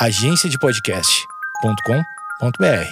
[0.00, 2.88] agenciadepodcast.com.br.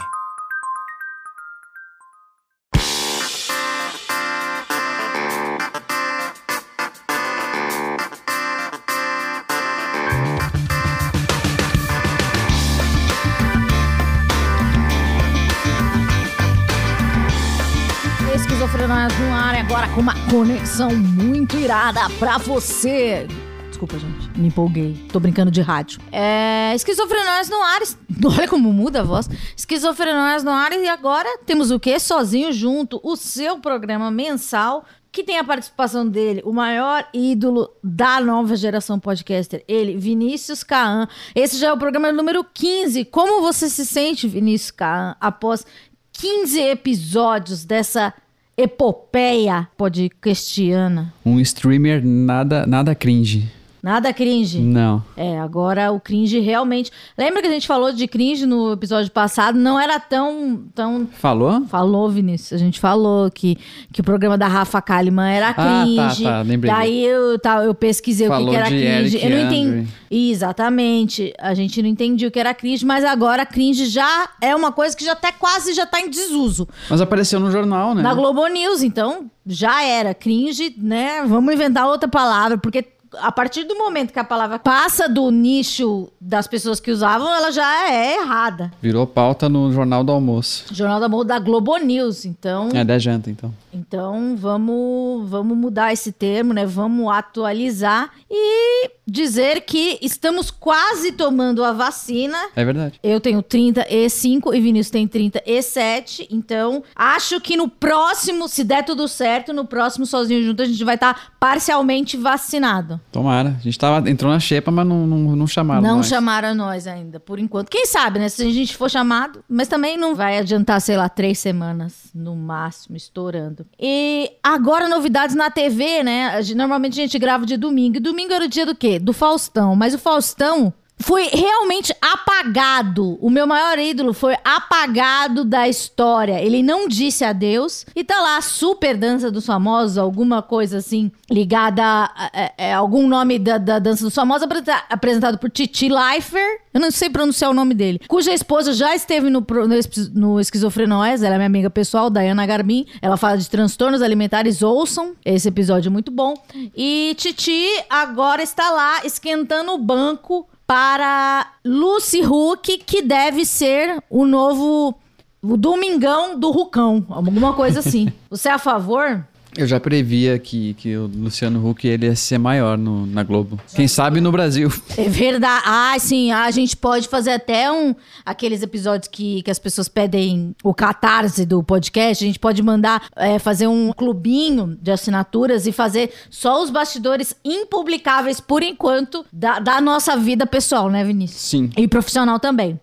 [18.34, 23.28] Esquizofrenóias no ar, agora com uma conexão muito irada pra você.
[23.76, 24.40] Desculpa, gente.
[24.40, 24.96] Me empolguei.
[25.12, 26.00] Tô brincando de rádio.
[26.10, 26.72] É.
[26.74, 27.82] Esquizofrenóias no ar.
[28.38, 29.28] Olha como muda a voz.
[29.54, 30.72] Esquizofrenóias no ar.
[30.72, 32.00] E agora temos o quê?
[32.00, 32.98] Sozinho junto.
[33.04, 34.86] O seu programa mensal.
[35.12, 41.08] Que tem a participação dele, o maior ídolo da nova geração podcaster, ele, Vinícius Caã.
[41.34, 43.06] Esse já é o programa número 15.
[43.06, 45.64] Como você se sente, Vinícius Caã, após
[46.12, 48.12] 15 episódios dessa
[48.58, 51.14] epopeia podcastiana?
[51.24, 53.50] Um streamer nada, nada cringe.
[53.82, 54.60] Nada cringe.
[54.60, 55.02] Não.
[55.16, 56.90] É, agora o cringe realmente.
[57.16, 59.58] Lembra que a gente falou de cringe no episódio passado?
[59.58, 60.62] Não era tão.
[60.74, 61.06] tão...
[61.18, 61.64] Falou?
[61.66, 62.52] Falou, Vinícius.
[62.52, 63.56] A gente falou que,
[63.92, 66.24] que o programa da Rafa Kalimann era Ah, tá, cringe.
[66.24, 66.72] tá, lembrei.
[66.72, 69.16] Daí eu, tá, eu pesquisei o que Falou que era cringe.
[69.16, 69.88] Eric eu não entendi.
[70.10, 71.32] Exatamente.
[71.38, 74.96] A gente não entendia o que era cringe, mas agora cringe já é uma coisa
[74.96, 76.68] que já até quase já tá em desuso.
[76.90, 78.02] Mas apareceu no jornal, né?
[78.02, 81.24] Na Globo News, então já era cringe, né?
[81.26, 82.84] Vamos inventar outra palavra, porque
[83.20, 87.50] a partir do momento que a palavra passa do nicho das pessoas que usavam, ela
[87.50, 88.72] já é errada.
[88.80, 90.64] Virou pauta no Jornal do Almoço.
[90.72, 93.52] Jornal da Moda da Globo News, então, É da janta, então.
[93.72, 96.64] então vamos, vamos mudar esse termo, né?
[96.64, 102.36] Vamos atualizar e dizer que estamos quase tomando a vacina.
[102.56, 102.98] É verdade.
[103.02, 106.28] Eu tenho 30 e 5 e Vinícius tem 30 e 7.
[106.30, 110.82] Então, acho que no próximo, se der tudo certo, no próximo Sozinho Junto, a gente
[110.84, 113.00] vai estar parcialmente vacinado.
[113.10, 113.56] Tomara.
[113.58, 116.06] A gente tava, entrou na xepa, mas não, não, não chamaram não nós.
[116.06, 117.70] chamaram nós ainda, por enquanto.
[117.70, 118.28] Quem sabe, né?
[118.28, 122.36] Se a gente for chamado, mas também não vai adiantar, sei lá, três semanas no
[122.36, 123.66] máximo, estourando.
[123.80, 126.40] E agora, novidades na TV, né?
[126.54, 127.96] Normalmente a gente grava de domingo.
[127.96, 128.98] E domingo era o dia do quê?
[128.98, 129.74] Do Faustão.
[129.74, 133.18] Mas o Faustão foi realmente apagado.
[133.20, 136.40] O meu maior ídolo foi apagado da história.
[136.42, 137.84] Ele não disse adeus.
[137.94, 143.06] E tá lá, super dança dos famosos, alguma coisa assim, ligada a, a- a algum
[143.08, 146.60] nome da, da dança dos famosos, apresenta- apresentado por Titi Leifert.
[146.72, 148.00] Eu não sei pronunciar o nome dele.
[148.08, 149.66] Cuja esposa já esteve no, no,
[150.14, 151.22] no Esquizofrenóias.
[151.22, 152.86] Ela é minha amiga pessoal, Dayana Garbin.
[153.00, 154.62] Ela fala de transtornos alimentares.
[154.62, 155.14] Ouçam.
[155.24, 156.34] Esse episódio é muito bom.
[156.76, 164.26] E Titi agora está lá esquentando o banco para Lucy Huck, que deve ser o
[164.26, 164.94] novo.
[165.42, 167.06] O Domingão do Rucão.
[167.08, 168.08] Alguma coisa assim.
[168.28, 169.24] Você é a favor?
[169.56, 173.58] Eu já previa que, que o Luciano Huck ele ia ser maior no, na Globo.
[173.74, 174.70] Quem sabe no Brasil.
[174.98, 175.62] É verdade.
[175.66, 176.30] Ah, sim.
[176.30, 177.94] A gente pode fazer até um.
[178.24, 182.22] Aqueles episódios que, que as pessoas pedem o catarse do podcast.
[182.22, 187.34] A gente pode mandar é, fazer um clubinho de assinaturas e fazer só os bastidores
[187.44, 191.40] impublicáveis por enquanto da, da nossa vida pessoal, né, Vinícius?
[191.40, 191.70] Sim.
[191.76, 192.78] E profissional também.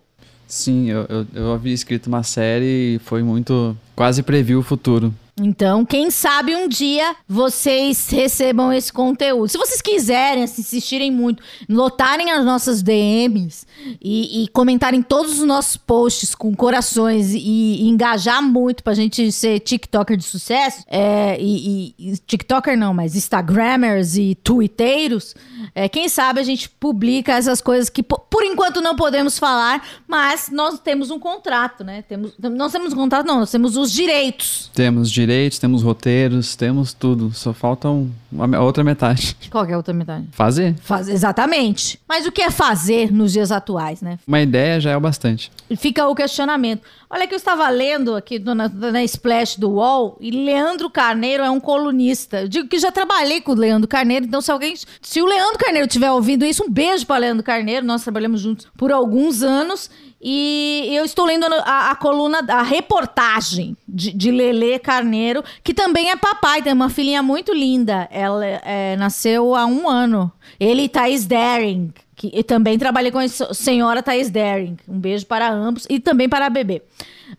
[0.46, 3.76] Sim, eu, eu, eu havia escrito uma série e foi muito.
[3.96, 5.12] Quase previu o futuro.
[5.40, 9.48] Então, quem sabe um dia vocês recebam esse conteúdo.
[9.48, 13.66] Se vocês quiserem, assim, insistirem muito, lotarem as nossas DMs
[14.00, 19.32] e, e comentarem todos os nossos posts com corações e, e engajar muito pra gente
[19.32, 25.34] ser TikToker de sucesso, é, e, e- TikToker não, mas Instagrammers e Twitteiros,
[25.74, 29.84] é, quem sabe a gente publica essas coisas que po- por enquanto não podemos falar,
[30.06, 32.02] mas nós temos um contrato, né?
[32.02, 34.70] Temos, nós temos um contrato, não, nós temos os direitos.
[34.72, 35.23] Temos direitos,
[35.60, 37.32] temos roteiros, temos tudo.
[37.32, 39.36] Só falta um- uma, a outra metade.
[39.50, 40.26] Qual que é a outra metade?
[40.32, 40.74] Fazer.
[40.82, 41.98] Faz, exatamente.
[42.08, 44.18] Mas o que é fazer nos dias atuais, né?
[44.26, 45.50] Uma ideia já é o bastante.
[45.76, 46.82] Fica o questionamento.
[47.10, 51.50] Olha que eu estava lendo aqui na, na Splash do UOL e Leandro Carneiro é
[51.50, 52.42] um colunista.
[52.42, 54.74] Eu digo que já trabalhei com o Leandro Carneiro, então se alguém.
[55.00, 57.86] Se o Leandro Carneiro estiver ouvindo isso, um beijo para Leandro Carneiro.
[57.86, 59.88] Nós trabalhamos juntos por alguns anos.
[60.26, 66.10] E eu estou lendo a, a coluna, a reportagem de, de Lele Carneiro, que também
[66.10, 68.08] é papai, tem uma filhinha muito linda.
[68.10, 70.32] Ela é, nasceu há um ano.
[70.58, 74.78] Ele e Thaís Daring, que eu também trabalhei com a senhora Thaís Daring.
[74.88, 76.80] Um beijo para ambos e também para a bebê.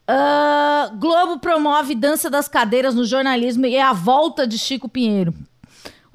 [0.07, 5.33] Ah, Globo promove dança das cadeiras no jornalismo e é a volta de Chico Pinheiro.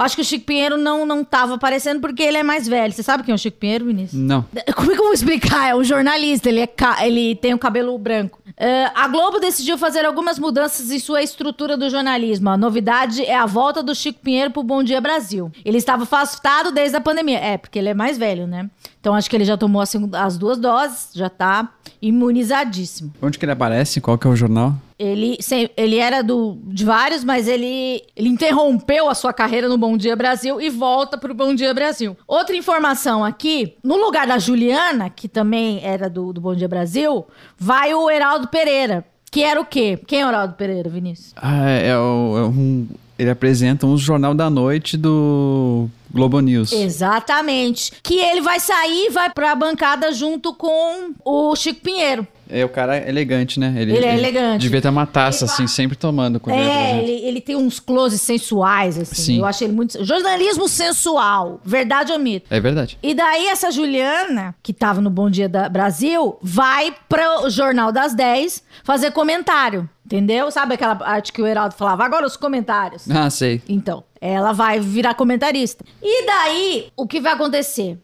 [0.03, 2.93] Acho que o Chico Pinheiro não, não tava aparecendo porque ele é mais velho.
[2.93, 4.21] Você sabe quem é o Chico Pinheiro, Vinícius?
[4.21, 4.45] Não.
[4.75, 5.69] Como é que eu vou explicar?
[5.71, 8.39] É um jornalista, ele, é ca- ele tem o cabelo branco.
[8.57, 12.51] É, a Globo decidiu fazer algumas mudanças em sua estrutura do jornalismo.
[12.51, 15.51] A novidade é a volta do Chico Pinheiro pro Bom Dia Brasil.
[15.65, 17.39] Ele estava afastado desde a pandemia.
[17.39, 18.69] É, porque ele é mais velho, né?
[19.01, 21.71] Então acho que ele já tomou a segunda- as duas doses, já tá
[22.03, 23.13] imunizadíssimo.
[23.21, 24.01] Onde que ele aparece?
[24.01, 24.75] Qual que é o jornal?
[24.99, 29.79] Ele, sem- ele era do, de vários, mas ele, ele interrompeu a sua carreira no
[29.79, 32.15] Bom Dia Brasil e volta pro Bom Dia Brasil.
[32.29, 37.27] Outra informação aqui, no lugar da Juliana, que também era do, do Bom Dia Brasil,
[37.59, 39.05] vai o Heraldo Pereira.
[39.31, 39.99] Que era o quê?
[40.07, 41.33] Quem é o Heraldo Pereira, Vinícius?
[41.37, 42.87] Ah, é, o- é um...
[43.19, 46.73] Ele apresenta um jornal da noite do Globo News.
[46.73, 47.93] Exatamente.
[48.03, 52.27] Que ele vai sair e vai pra bancada junto com o Chico Pinheiro.
[52.53, 53.75] É o cara elegante, né?
[53.77, 54.63] Ele é elegante.
[54.63, 57.03] Devia ter uma taça, Ele assim, sempre tomando quando ele É, apresenta.
[57.03, 59.15] ele, ele tem uns closes sensuais, assim.
[59.23, 59.39] Sim.
[59.39, 60.03] Eu achei ele muito.
[60.05, 61.61] Jornalismo sensual.
[61.65, 62.47] Verdade ou mito?
[62.51, 62.99] É verdade.
[63.03, 68.15] E daí essa Juliana, que tava no Bom Dia da Brasil, vai pro Jornal das
[68.15, 69.89] 10 fazer comentário.
[70.05, 70.51] Entendeu?
[70.51, 72.05] Sabe aquela arte que o Heraldo falava?
[72.05, 73.09] Agora os comentários.
[73.09, 73.63] Ah, sei.
[73.69, 75.85] Então, ela vai virar comentarista.
[76.03, 77.97] E daí, o que vai acontecer?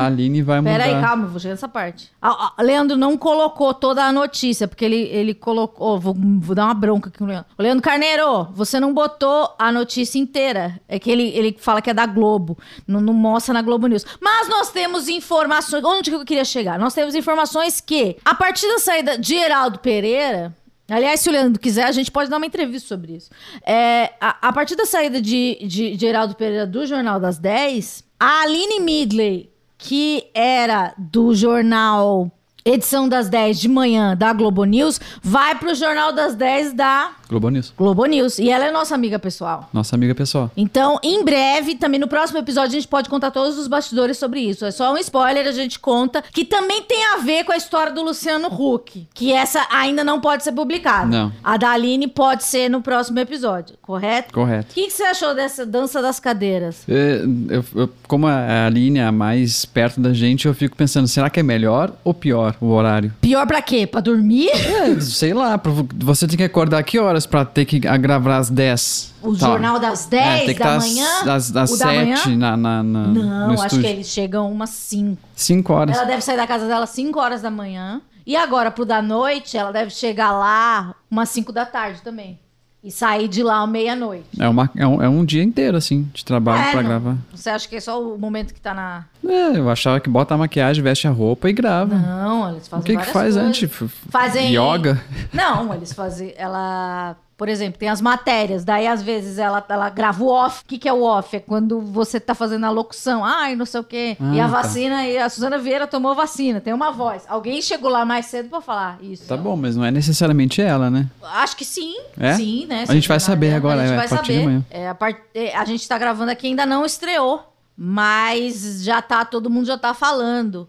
[0.00, 0.72] A Aline vai mudar.
[0.72, 2.10] Peraí, calma, vou chegar nessa parte.
[2.20, 6.00] Ah, ah, Leandro não colocou toda a notícia, porque ele, ele colocou.
[6.00, 7.46] vou, vou dar uma bronca aqui no Leandro.
[7.58, 10.80] Ô, Leandro Carneiro, você não botou a notícia inteira.
[10.88, 12.56] É que ele, ele fala que é da Globo.
[12.86, 14.06] Não, não mostra na Globo News.
[14.18, 15.84] Mas nós temos informações.
[15.84, 16.78] Onde que eu queria chegar?
[16.78, 20.54] Nós temos informações que, a partir da saída de Heraldo Pereira.
[20.88, 23.30] Aliás, se o Leandro quiser, a gente pode dar uma entrevista sobre isso.
[23.64, 28.04] É, a, a partir da saída de, de, de Heraldo Pereira do Jornal das 10,
[28.24, 32.30] a Aline Midley, que era do jornal
[32.64, 37.48] Edição das 10 de manhã da Globo News, vai pro Jornal das 10 da Globo
[37.48, 37.72] News.
[37.76, 38.38] Globo News.
[38.38, 39.68] E ela é nossa amiga pessoal.
[39.72, 40.50] Nossa amiga pessoal.
[40.56, 44.40] Então, em breve, também no próximo episódio, a gente pode contar todos os bastidores sobre
[44.40, 44.64] isso.
[44.66, 47.90] É só um spoiler, a gente conta, que também tem a ver com a história
[47.92, 51.06] do Luciano Huck, que essa ainda não pode ser publicada.
[51.06, 51.32] Não.
[51.42, 54.28] A da Aline pode ser no próximo episódio, correto?
[54.30, 54.74] O Correto.
[54.74, 56.84] que, que você achou dessa dança das cadeiras?
[56.88, 61.08] É, eu- eu- como a Aline é a mais perto da gente, eu fico pensando,
[61.08, 63.12] será que é melhor ou pior o horário?
[63.20, 63.86] Pior pra quê?
[63.86, 64.48] Pra dormir?
[64.50, 68.36] É, sei lá, pra- você tem que acordar que horas pra ter que a- gravar
[68.38, 69.12] às 10?
[69.22, 69.46] O Tá.
[69.46, 71.08] jornal das 10 É, tem que da tá manhã?
[71.26, 72.16] Às, às o da manhã?
[72.16, 73.84] 7 na, na, na, no Não, acho estúdio.
[73.84, 75.18] que eles chegam umas 5.
[75.34, 75.96] 5 horas.
[75.96, 78.00] Ela deve sair da casa dela 5 horas da manhã.
[78.26, 82.38] E agora, pro da noite, ela deve chegar lá umas 5 da tarde também.
[82.84, 84.24] E sair de lá à meia-noite.
[84.40, 86.88] É, uma, é, um, é um dia inteiro, assim, de trabalho É, pra não.
[86.88, 87.16] gravar.
[87.32, 89.04] Você acha que é só o momento que tá na.
[89.24, 91.94] É, eu achava que bota a maquiagem, veste a roupa e grava.
[91.94, 93.42] Não, eles fazem o que que faz coisas.
[93.42, 93.70] antes?
[94.10, 94.50] Fazem.
[94.52, 95.00] Yoga?
[95.32, 96.34] Não, eles fazem.
[96.36, 97.14] Ela.
[97.42, 100.62] Por exemplo, tem as matérias, daí às vezes ela, ela grava o off.
[100.62, 101.34] O que, que é o off?
[101.34, 103.24] É quando você tá fazendo a locução.
[103.24, 104.16] Ai, não sei o quê.
[104.32, 104.62] e Ah, a tá.
[104.62, 107.24] vacina, e a Suzana Vieira tomou vacina, tem uma voz.
[107.26, 109.26] Alguém chegou lá mais cedo pra falar isso.
[109.26, 111.10] Tá bom, mas não é necessariamente ela, né?
[111.20, 111.96] Acho que sim.
[112.16, 112.34] É?
[112.34, 112.84] Sim, né?
[112.88, 114.62] A gente vai saber agora, A gente é, vai saber.
[114.70, 117.42] É, a, part- é, a gente tá gravando aqui ainda não estreou.
[117.76, 120.68] Mas já tá, todo mundo já tá falando.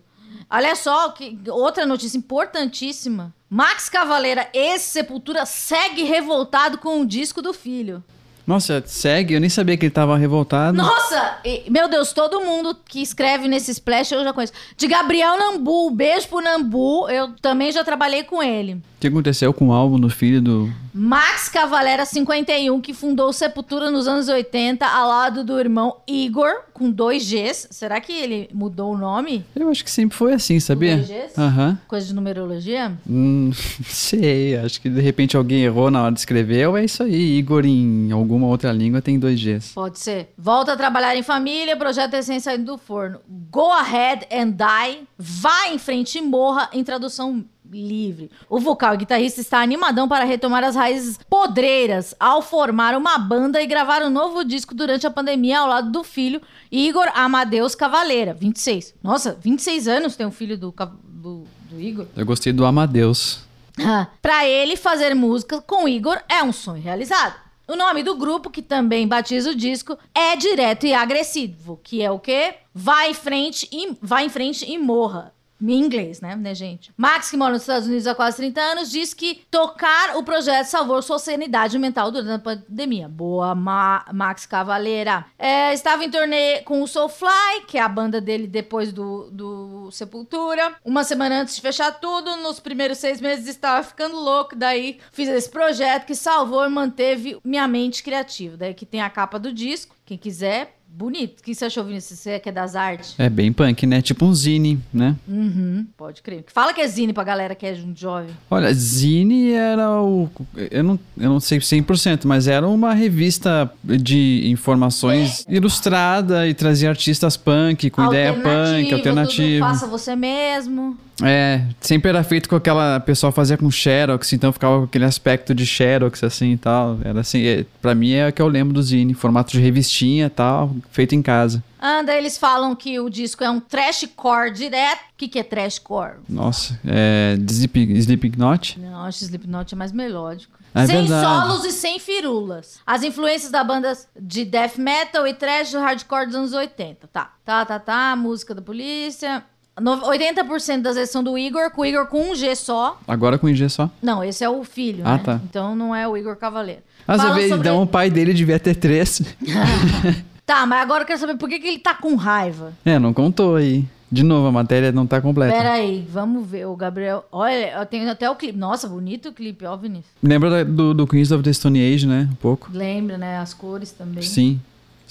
[0.50, 3.32] Olha só, que, outra notícia importantíssima.
[3.54, 8.04] Max Cavaleira, ex-sepultura, segue revoltado com o disco do filho.
[8.48, 10.76] Nossa, segue, eu nem sabia que ele tava revoltado.
[10.76, 11.38] Nossa!
[11.46, 14.54] e- meu Deus, todo mundo que escreve nesse splash eu já conheço.
[14.76, 18.74] De Gabriel Nambu, beijo pro Nambu, eu também já trabalhei com ele.
[18.74, 20.74] O que aconteceu com o álbum do filho do.
[20.94, 26.54] Max Cavalera 51, que fundou o Sepultura nos anos 80, ao lado do irmão Igor,
[26.72, 27.68] com dois Gs.
[27.72, 29.44] Será que ele mudou o nome?
[29.56, 30.98] Eu acho que sempre foi assim, sabia?
[30.98, 31.34] dois Gs?
[31.42, 31.80] Aham.
[31.88, 32.92] Coisa de numerologia?
[33.10, 33.50] Hum,
[33.86, 37.38] sei, acho que de repente alguém errou na hora de escrever, ou é isso aí,
[37.38, 39.74] Igor em alguma outra língua tem dois Gs.
[39.74, 40.32] Pode ser.
[40.38, 43.20] Volta a trabalhar em família, projeto recém saindo do forno.
[43.52, 45.08] Go ahead and die.
[45.18, 47.44] Vá em frente e morra em tradução
[47.82, 48.30] livre.
[48.50, 53.62] O vocal e guitarrista está animadão para retomar as raízes podreiras ao formar uma banda
[53.62, 58.34] e gravar um novo disco durante a pandemia ao lado do filho Igor Amadeus Cavaleira,
[58.34, 58.94] 26.
[59.04, 62.06] Nossa, 26 anos tem o filho do, do, do Igor.
[62.16, 63.42] Eu gostei do Amadeus.
[63.80, 67.42] Ah, Pra ele, fazer música com Igor é um sonho realizado.
[67.68, 72.12] O nome do grupo, que também batiza o disco, é direto e agressivo, que é
[72.12, 72.56] o quê?
[72.74, 75.33] Vai em frente e, vai em frente e morra.
[75.66, 76.92] Em inglês, né, né, gente?
[76.98, 80.66] Max, que mora nos Estados Unidos há quase 30 anos, diz que tocar o projeto
[80.66, 83.08] salvou sua sanidade mental durante a pandemia.
[83.08, 85.26] Boa, Ma- Max Cavaleira.
[85.40, 89.90] É, estava em turnê com o Soulfly, que é a banda dele depois do, do
[89.92, 90.76] Sepultura.
[90.84, 94.56] Uma semana antes de fechar tudo, nos primeiros seis meses estava ficando louco.
[94.56, 98.58] Daí fiz esse projeto que salvou e manteve minha mente criativa.
[98.58, 99.96] Daí que tem a capa do disco.
[100.06, 101.40] Quem quiser, Bonito.
[101.40, 102.20] O que você achou, Vinícius?
[102.20, 103.16] Você que é das artes?
[103.18, 104.00] É bem punk, né?
[104.00, 105.16] Tipo um zine, né?
[105.28, 106.46] Uhum, pode crer.
[106.54, 108.30] Fala que é zine pra galera que é jovem.
[108.50, 110.30] Olha, Zine era o.
[110.70, 116.90] Eu não, eu não sei 100%, mas era uma revista de informações ilustrada e trazia
[116.90, 119.66] artistas punk, com ideia punk, alternativa.
[119.66, 120.96] Faça você mesmo.
[121.22, 122.98] É, sempre era feito com aquela.
[122.98, 126.98] O pessoal fazia com Xerox, então ficava com aquele aspecto de Xerox, assim e tal.
[127.04, 130.26] Era assim, é, pra mim é o que eu lembro do Zine, formato de revistinha
[130.26, 131.64] e tal, feito em casa.
[131.80, 135.00] Anda, eles falam que o disco é um trashcore direto.
[135.00, 136.20] O que, que é trashcore?
[136.28, 137.36] Nossa, é.
[137.50, 138.80] Sleep, Slipknot?
[138.80, 140.58] Não, acho que Slipknot é mais melódico.
[140.74, 141.26] É sem verdade.
[141.26, 142.80] solos e sem firulas.
[142.86, 147.08] As influências da banda de death metal e thrash hardcore dos anos 80.
[147.08, 148.16] Tá, tá, tá, tá.
[148.16, 149.44] Música da polícia.
[149.80, 153.00] No- 80% das vezes são do Igor, com o Igor com um G só.
[153.08, 153.90] Agora com IG só.
[154.02, 155.22] Não, esse é o filho, Ah, né?
[155.24, 155.42] tá.
[155.50, 156.82] Então não é o Igor Cavaleiro.
[157.08, 159.22] Ah, você Fala vê, sobre- então o pai dele devia ter três.
[160.46, 162.74] Tá, mas agora eu quero saber por que, que ele tá com raiva.
[162.84, 163.86] é, não contou aí.
[164.12, 165.56] De novo, a matéria não tá completa.
[165.56, 166.68] Pera aí, vamos ver.
[166.68, 167.26] O Gabriel.
[167.32, 168.56] Olha, eu tenho até o clipe.
[168.60, 170.06] Nossa, bonito o clipe, ó, Vinícius.
[170.22, 172.28] Lembra do, do Queens of the Stone Age, né?
[172.32, 172.70] Um pouco.
[172.72, 173.38] Lembra, né?
[173.40, 174.22] As cores também.
[174.22, 174.62] Sim.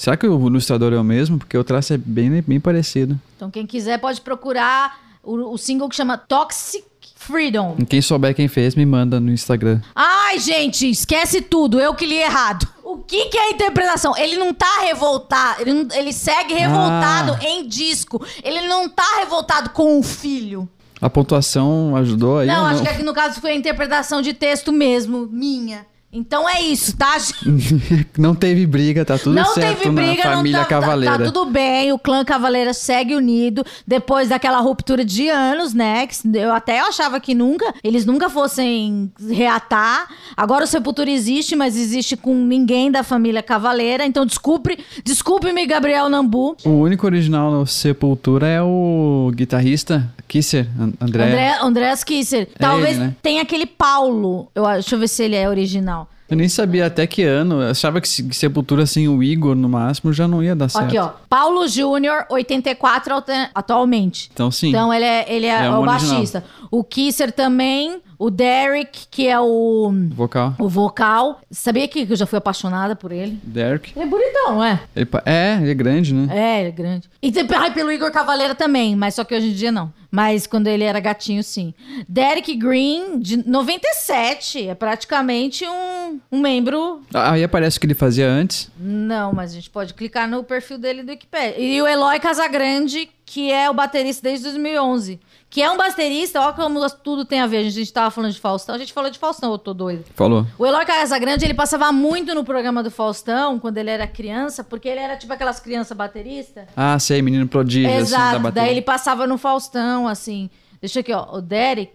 [0.02, 1.38] Será que o ilustrador é o mesmo?
[1.38, 3.16] Porque o traço é bem, bem parecido.
[3.36, 7.76] Então, quem quiser pode procurar o, o single que chama Toxic Freedom.
[7.88, 9.80] Quem souber quem fez, me manda no Instagram.
[9.94, 11.78] Ai, gente, esquece tudo.
[11.80, 12.66] Eu que li errado.
[12.82, 14.16] O que, que é a interpretação?
[14.16, 15.62] Ele não tá revoltado.
[15.62, 17.44] Ele, não- ele segue revoltado Ah.
[17.48, 18.26] em disco.
[18.42, 20.68] Ele não tá revoltado com o filho.
[21.00, 22.48] A pontuação ajudou aí?
[22.48, 25.86] não, acho que aqui no caso foi a interpretação de texto mesmo, minha.
[26.12, 27.16] Então é isso, tá?
[28.18, 31.18] não teve briga, tá tudo não certo teve briga, na família não tá, tá- Cavaleira.
[31.18, 36.06] Tá, tudo bem, o clã Cavaleira segue unido depois daquela ruptura de anos, né?
[36.06, 40.06] que Eu até achava que nunca, eles nunca fossem reatar.
[40.36, 44.04] Agora o Sepultura existe, mas existe com ninguém da família Cavaleira.
[44.04, 46.56] Então desculpe, desculpe-me, Gabriel Nambu.
[46.64, 51.24] O único original no Sepultura é o guitarrista Kisser, An- André.
[51.24, 52.48] André, Andreas Kisser.
[52.58, 53.14] Talvez ele, né?
[53.22, 54.48] tenha aquele Paulo.
[54.54, 56.01] Eu, deixa eu ver se ele é original.
[56.02, 57.60] now Eu nem sabia até que ano.
[57.60, 60.70] Eu achava que se- que Sepultura assim, o Igor no máximo já não ia dar
[60.70, 60.86] certo.
[60.86, 61.10] Aqui, ó.
[61.28, 64.30] Paulo Júnior, 84 alte- atualmente.
[64.32, 64.70] Então sim.
[64.70, 65.84] Então ele é, ele é, É o original.
[65.84, 66.42] baixista.
[66.70, 68.00] O Kisser também.
[68.18, 70.54] O Derek, que é o, Vocal.
[70.56, 71.40] o vocal.
[71.50, 73.36] Sabia que eu já fui apaixonada por ele?
[73.42, 73.92] Derek.
[73.96, 74.80] Ele é bonitão, não é?
[74.94, 76.28] Ele é, ele é grande, né?
[76.32, 77.10] É, ele é grande.
[77.20, 79.92] E ai, pelo Igor Cavaleira também, mas só que hoje em dia não.
[80.08, 81.74] Mas quando ele era gatinho, sim.
[82.08, 84.68] Derek Green, de 97.
[84.68, 88.70] É praticamente um, um membro Aí aparece o que ele fazia antes.
[88.78, 91.58] Não, mas a gente pode clicar no perfil dele do Wikipedia.
[91.58, 95.20] E o Eloy Casagrande, que é o baterista desde 2011.
[95.50, 97.58] Que é um baterista, olha como tudo tem a ver.
[97.58, 99.74] A gente, a gente tava falando de Faustão, a gente falou de Faustão, eu tô
[99.74, 100.04] doido.
[100.14, 100.46] Falou.
[100.58, 104.88] O Eloy Casagrande, ele passava muito no programa do Faustão, quando ele era criança, porque
[104.88, 106.64] ele era tipo aquelas crianças bateristas.
[106.74, 108.52] Ah, sei, menino prodígio, assim, da Exato, bateria.
[108.52, 110.48] daí ele passava no Faustão, assim.
[110.80, 111.36] Deixa aqui, ó.
[111.36, 111.92] O Derek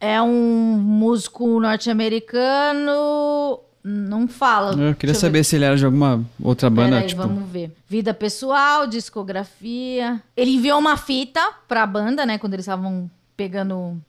[0.00, 3.60] é um músico norte-americano.
[3.82, 4.72] Não fala.
[4.72, 7.22] Eu queria Deixa eu saber se ele era de alguma outra banda, tipo...
[7.22, 7.72] vamos ver.
[7.88, 10.22] Vida pessoal, discografia.
[10.36, 12.38] Ele enviou uma fita pra banda, né?
[12.38, 14.00] Quando eles estavam pegando.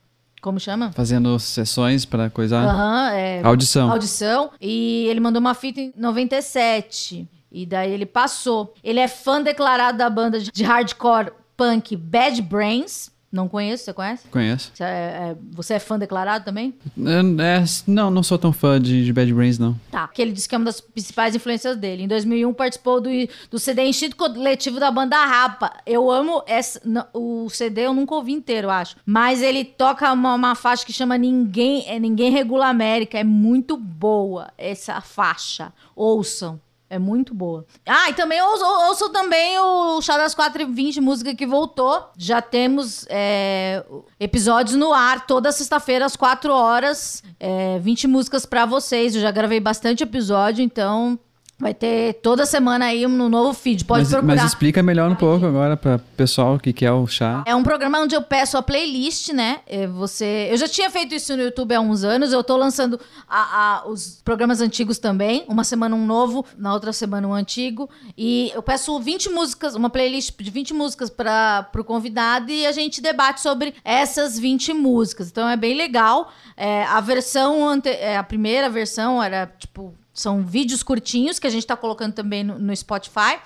[0.41, 0.91] Como chama?
[0.91, 2.65] Fazendo sessões pra coisar.
[2.65, 3.41] Aham, é.
[3.43, 3.91] Audição.
[3.91, 4.51] Audição.
[4.59, 7.27] E ele mandou uma fita em 97.
[7.51, 8.73] E daí ele passou.
[8.83, 13.11] Ele é fã declarado da banda de hardcore punk Bad Brains.
[13.31, 14.27] Não conheço, você conhece?
[14.27, 14.71] Conheço.
[14.73, 16.73] Você é, é- você é fã declarado também?
[16.97, 19.79] É, não, não sou tão fã de, de Bad Brains, não.
[19.89, 20.07] Tá.
[20.09, 22.03] Que ele disse que é uma das principais influências dele.
[22.03, 23.09] Em 2001 participou do,
[23.49, 25.71] do CD Instinto Coletivo da banda Rapa.
[25.85, 26.81] Eu amo essa,
[27.13, 28.97] o CD, eu nunca ouvi inteiro, acho.
[29.05, 33.17] Mas ele toca uma, uma faixa que chama Ninguém, é Ninguém Regula América.
[33.17, 35.71] É muito boa essa faixa.
[35.95, 36.59] Ouçam.
[36.91, 37.65] É muito boa.
[37.87, 42.09] Ah, e também ouço, ouço também o Chá das 4h20, música que voltou.
[42.17, 43.81] Já temos é,
[44.19, 47.23] episódios no ar toda sexta-feira às 4 horas.
[47.39, 49.15] É, 20 músicas pra vocês.
[49.15, 51.17] Eu já gravei bastante episódio, então
[51.61, 53.85] vai ter toda semana aí um novo feed.
[53.85, 54.35] Pode mas, procurar.
[54.35, 57.43] mas explica melhor um pouco agora pra pessoal o que, que é o chá.
[57.45, 59.59] É um programa onde eu peço a playlist, né?
[59.67, 62.33] É, Você, eu já tinha feito isso no YouTube há uns anos.
[62.33, 62.99] Eu tô lançando
[63.29, 65.45] a- a- os programas antigos também.
[65.47, 67.89] Uma semana um novo, na outra semana um antigo.
[68.17, 72.71] E eu peço 20 músicas, uma playlist de 20 músicas para pro convidado e a
[72.71, 75.29] gente debate sobre essas 20 músicas.
[75.29, 76.31] Então é bem legal.
[76.57, 81.49] É, a versão ante, é, a primeira versão era tipo são vídeos curtinhos que a
[81.49, 83.39] gente tá colocando também no- no Spotify.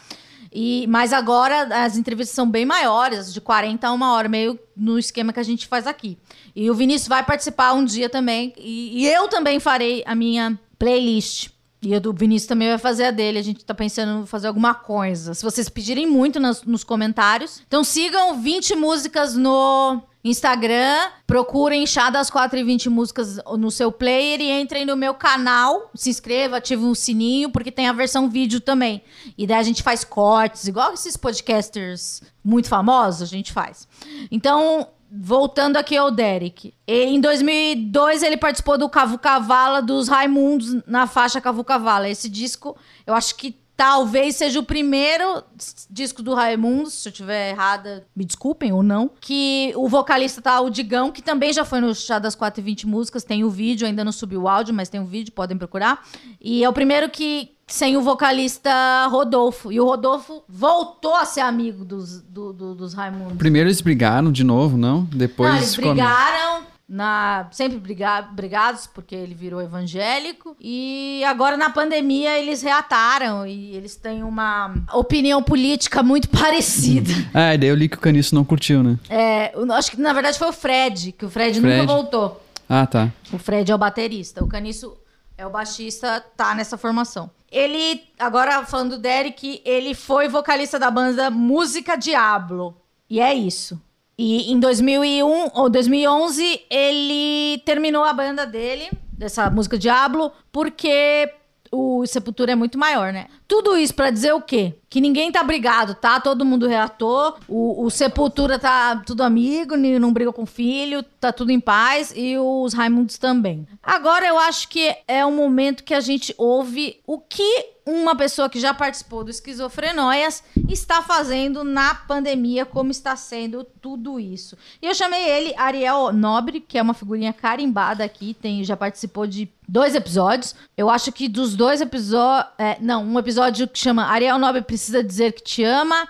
[0.58, 4.98] E, mas agora as entrevistas são bem maiores, de 40 a uma hora, meio no
[4.98, 6.18] esquema que a gente faz aqui.
[6.56, 8.54] E o Vinícius vai participar um dia também.
[8.58, 11.50] E, e eu também farei a minha playlist.
[11.82, 13.38] E o do Vinícius também vai fazer a dele.
[13.38, 15.34] A gente tá pensando em fazer alguma coisa.
[15.34, 17.62] Se vocês pedirem muito nas- nos comentários.
[17.68, 20.98] Então sigam 20 músicas no Instagram.
[21.28, 25.92] Procurem Chá das 4 e 20 músicas no seu player e entrem no meu canal.
[25.94, 29.04] Se inscreva, ative o sininho, porque tem a versão vídeo também.
[29.38, 33.88] E daí a gente faz cortes, igual esses podcasters muito famosos, a gente faz.
[34.32, 34.88] Então,
[35.18, 36.74] Voltando aqui ao Derek.
[36.88, 42.10] Em 2002 ele participou do Cavu Cavala dos Raimundos na faixa Cavu Cavala.
[42.10, 45.44] Esse disco, eu acho que talvez seja o primeiro
[45.90, 50.62] disco do Raimundos, se eu estiver errada, me desculpem ou não, que o vocalista tá
[50.62, 53.50] o Digão, que também já foi no Chá das 4 e 20 músicas, tem o
[53.50, 56.06] vídeo, ainda não subiu o áudio, mas tem o vídeo, podem procurar.
[56.40, 59.72] E é o primeiro que sem o vocalista Rodolfo.
[59.72, 63.38] E o Rodolfo voltou a ser amigo dos, do- do- dos Raimundos.
[63.38, 65.04] Primeiro eles brigaram de novo, não?
[65.06, 70.56] Depois Não, eles brigaram, na, sempre briga, brigados, porque ele virou evangélico.
[70.62, 73.48] E agora, na pandemia, eles reataram.
[73.48, 77.12] E eles têm uma opinião política muito parecida.
[77.34, 78.98] Ah, e daí eu li que o Caniço não curtiu, né?
[79.10, 81.82] É, acho que, na verdade, foi o Fred, que o Fred, Fred.
[81.82, 82.42] nunca voltou.
[82.70, 83.10] Ah, tá.
[83.34, 84.44] O Fred é o baterista.
[84.44, 84.96] O Caniço
[85.38, 87.30] é o baixista, tá nessa formação.
[87.56, 92.76] Ele, agora falando do Derek, ele foi vocalista da banda Música Diablo.
[93.10, 93.82] E é isso.
[94.18, 101.32] E em 2001 ou 2011, ele terminou a banda dele, dessa música Diablo, porque
[101.72, 103.28] o Sepultura é muito maior, né?
[103.48, 104.74] Tudo isso pra dizer o quê?
[104.90, 106.20] Que ninguém tá brigado, tá?
[106.20, 107.38] Todo mundo reatou.
[107.48, 112.12] O, o Sepultura tá tudo amigo, não briga com o filho, tá tudo em paz.
[112.16, 113.68] E os Raimundos também.
[113.84, 118.50] Agora eu acho que é um momento que a gente ouve o que uma pessoa
[118.50, 124.58] que já participou do Esquizofrenóias está fazendo na pandemia, como está sendo tudo isso.
[124.82, 129.28] E eu chamei ele, Ariel Nobre, que é uma figurinha carimbada aqui, tem, já participou
[129.28, 130.56] de dois episódios.
[130.76, 132.52] Eu acho que dos dois episódios.
[132.82, 133.35] não, um episódio
[133.72, 136.08] que chama Ariel Nobre Precisa Dizer Que Te Ama,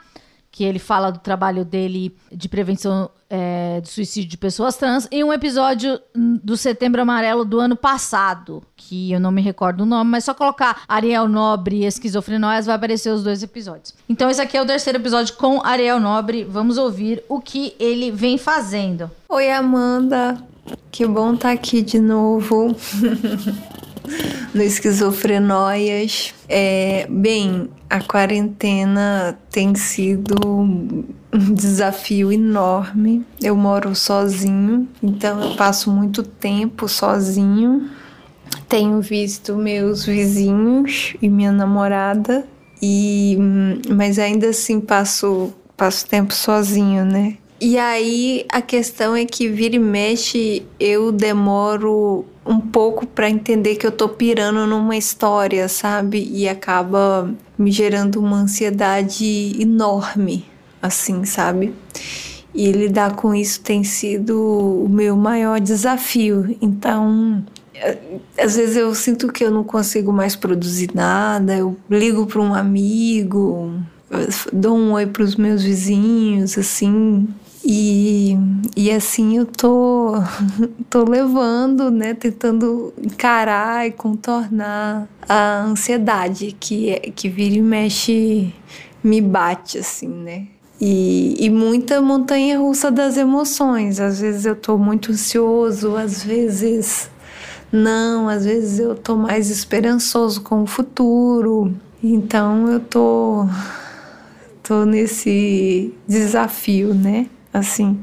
[0.52, 5.24] que ele fala do trabalho dele de prevenção é, do suicídio de pessoas trans, e
[5.24, 10.12] um episódio do Setembro Amarelo do ano passado, que eu não me recordo o nome,
[10.12, 13.94] mas só colocar Ariel Nobre e Esquizofrenóias vai aparecer os dois episódios.
[14.08, 18.12] Então esse aqui é o terceiro episódio com Ariel Nobre, vamos ouvir o que ele
[18.12, 19.12] vem fazendo.
[19.28, 20.38] Oi, Amanda.
[20.92, 22.76] Que bom estar aqui de novo
[24.54, 26.34] no Esquizofrenóias.
[26.48, 31.04] É, bem, a quarentena tem sido um
[31.54, 33.26] desafio enorme.
[33.42, 37.90] Eu moro sozinho, então eu passo muito tempo sozinho.
[38.70, 42.46] Tenho visto meus vizinhos e minha namorada,
[42.82, 47.38] e hum, mas ainda assim passo, passo tempo sozinho, né?
[47.60, 53.76] E aí a questão é que vira e mexe eu demoro um pouco para entender
[53.76, 56.30] que eu tô pirando numa história, sabe?
[56.32, 60.46] E acaba me gerando uma ansiedade enorme,
[60.82, 61.74] assim, sabe?
[62.54, 66.56] E lidar com isso tem sido o meu maior desafio.
[66.62, 67.98] Então, é,
[68.38, 72.54] às vezes eu sinto que eu não consigo mais produzir nada, eu ligo para um
[72.54, 73.74] amigo,
[74.10, 77.28] eu dou um oi para os meus vizinhos, assim,
[77.66, 78.38] e,
[78.78, 80.14] e assim eu tô,
[80.88, 88.54] tô levando, né, tentando encarar e contornar a ansiedade que, que vira e mexe
[89.04, 90.48] me bate, assim, né.
[90.80, 94.00] E, e muita montanha russa das emoções.
[94.00, 97.10] Às vezes eu tô muito ansioso, às vezes
[97.72, 101.74] não, às vezes eu tô mais esperançoso com o futuro.
[102.04, 103.48] Então eu tô
[104.62, 107.28] tô nesse desafio, né?
[107.56, 108.00] Assim,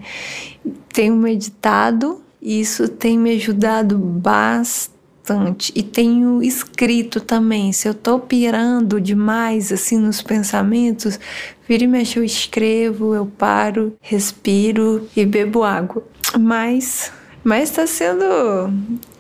[0.93, 5.73] tenho meditado, e isso tem me ajudado bastante.
[5.75, 7.71] E tenho escrito também.
[7.73, 11.21] Se eu tô pirando demais assim nos pensamentos,
[11.69, 16.03] vira e mexe eu escrevo, eu paro, respiro e bebo água.
[16.38, 17.12] Mas
[17.45, 18.25] mas tá sendo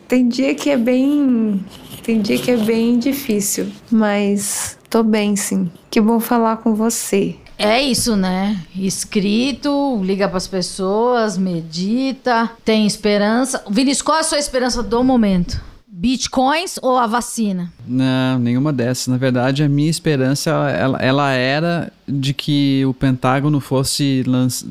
[0.08, 1.64] tem dia que é bem
[2.02, 5.70] tem dia que é bem difícil, mas tô bem sim.
[5.90, 7.36] Que bom falar com você.
[7.62, 8.60] É isso, né?
[8.76, 13.62] Escrito, liga pras pessoas, medita, tem esperança.
[13.70, 15.60] Vinícius, qual é a sua esperança do momento?
[15.86, 17.72] Bitcoins ou a vacina?
[17.86, 19.06] Não, nenhuma dessas.
[19.06, 24.24] Na verdade, a minha esperança ela, ela era de que o Pentágono fosse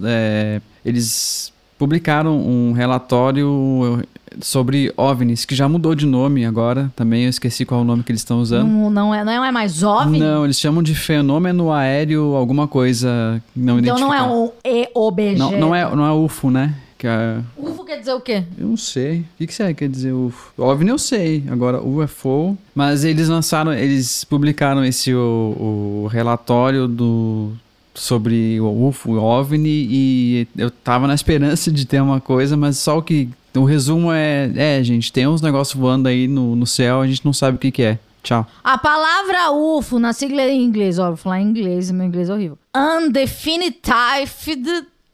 [0.03, 4.03] é, eles publicaram um relatório
[4.39, 8.03] sobre OVNIs, que já mudou de nome agora também, eu esqueci qual é o nome
[8.03, 8.67] que eles estão usando.
[8.67, 10.19] Não, não, é, não é mais OVNI?
[10.19, 15.37] Não, eles chamam de fenômeno aéreo alguma coisa não então não é um EOBG.
[15.37, 16.75] Não, não é, não é UFO, né?
[16.97, 17.39] Que é...
[17.57, 18.43] UFO quer dizer o quê?
[18.57, 19.21] Eu não sei.
[19.21, 20.53] O que, que você quer dizer UFO?
[20.55, 21.43] OVNI eu sei.
[21.49, 22.55] Agora, UFO.
[22.75, 27.51] Mas eles lançaram, eles publicaram esse o, o relatório do
[27.93, 32.77] sobre o UFO, o OVNI, e eu tava na esperança de ter uma coisa, mas
[32.77, 33.29] só o que.
[33.55, 37.25] O resumo é: é, gente, tem uns negócios voando aí no, no céu, a gente
[37.25, 37.99] não sabe o que, que é.
[38.23, 38.45] Tchau.
[38.63, 42.33] A palavra UFO, na sigla em inglês, ó, vou falar em inglês, meu inglês é
[42.33, 42.57] horrível.
[42.75, 43.77] Undefined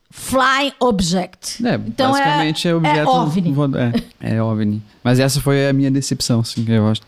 [0.09, 1.65] Flying Object.
[1.65, 2.97] É, Então é- basicamente é, objeto.
[2.99, 3.53] é OVNI.
[4.21, 4.81] É, é OVNI.
[5.03, 6.65] Mas essa foi a minha decepção, assim.
[6.67, 7.01] Eu acho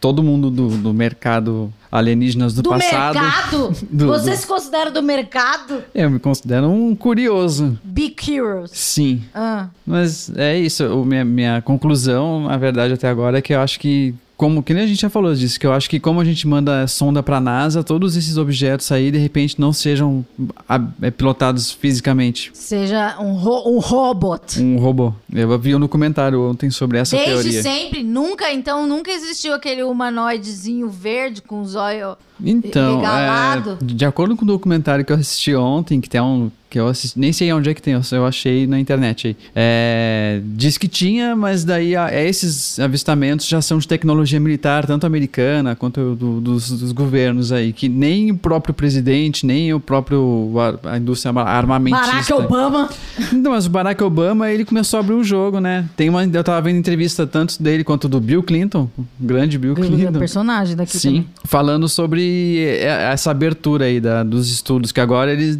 [0.00, 3.14] todo mundo do, do mercado alienígenas do, Do passado.
[3.20, 3.76] mercado?
[3.90, 5.82] do- Você do- se considera do mercado?
[5.92, 7.76] Eu me considero um curioso.
[7.82, 8.70] Be curious.
[8.72, 9.22] Sim.
[9.34, 9.66] Ah.
[9.84, 10.84] Mas é isso.
[10.86, 14.14] O, minha, minha conclusão, na verdade, até agora, é que eu acho que.
[14.36, 16.46] Como que nem a gente já falou disso, que eu acho que como a gente
[16.46, 20.24] manda sonda pra NASA, todos esses objetos aí, de repente, não sejam
[20.68, 22.50] ah, é, pilotados fisicamente.
[22.52, 24.60] Seja um, ro um robot.
[24.60, 25.12] Um robô.
[25.32, 27.62] Eu vi um documentário ontem sobre essa Desde teoria.
[27.62, 34.36] sempre, nunca, então, nunca existiu aquele humanoidezinho verde com os olhos Então, é, de acordo
[34.36, 36.50] com o documentário que eu assisti ontem, que tem um.
[36.74, 39.36] Que eu assisti, nem sei onde é que tem, eu achei na internet aí.
[39.54, 45.06] É, diz que tinha, mas daí a- esses avistamentos já são de tecnologia militar, tanto
[45.06, 50.52] americana quanto do- dos, dos governos aí, que nem o próprio presidente, nem o próprio
[50.84, 52.06] a, a indústria arma- armamentista.
[52.10, 52.88] Barack Obama.
[53.32, 55.88] Não, mas o Barack Obama, ele começou a abrir o jogo, né?
[55.96, 59.74] Tem uma, eu tava vendo entrevista tanto dele quanto do Bill Clinton, o grande Bill
[59.74, 60.18] É Clinton.
[60.18, 61.26] personagem daqui Sim, também.
[61.44, 65.56] falando sobre eh, essa abertura aí da- dos estudos, que agora eles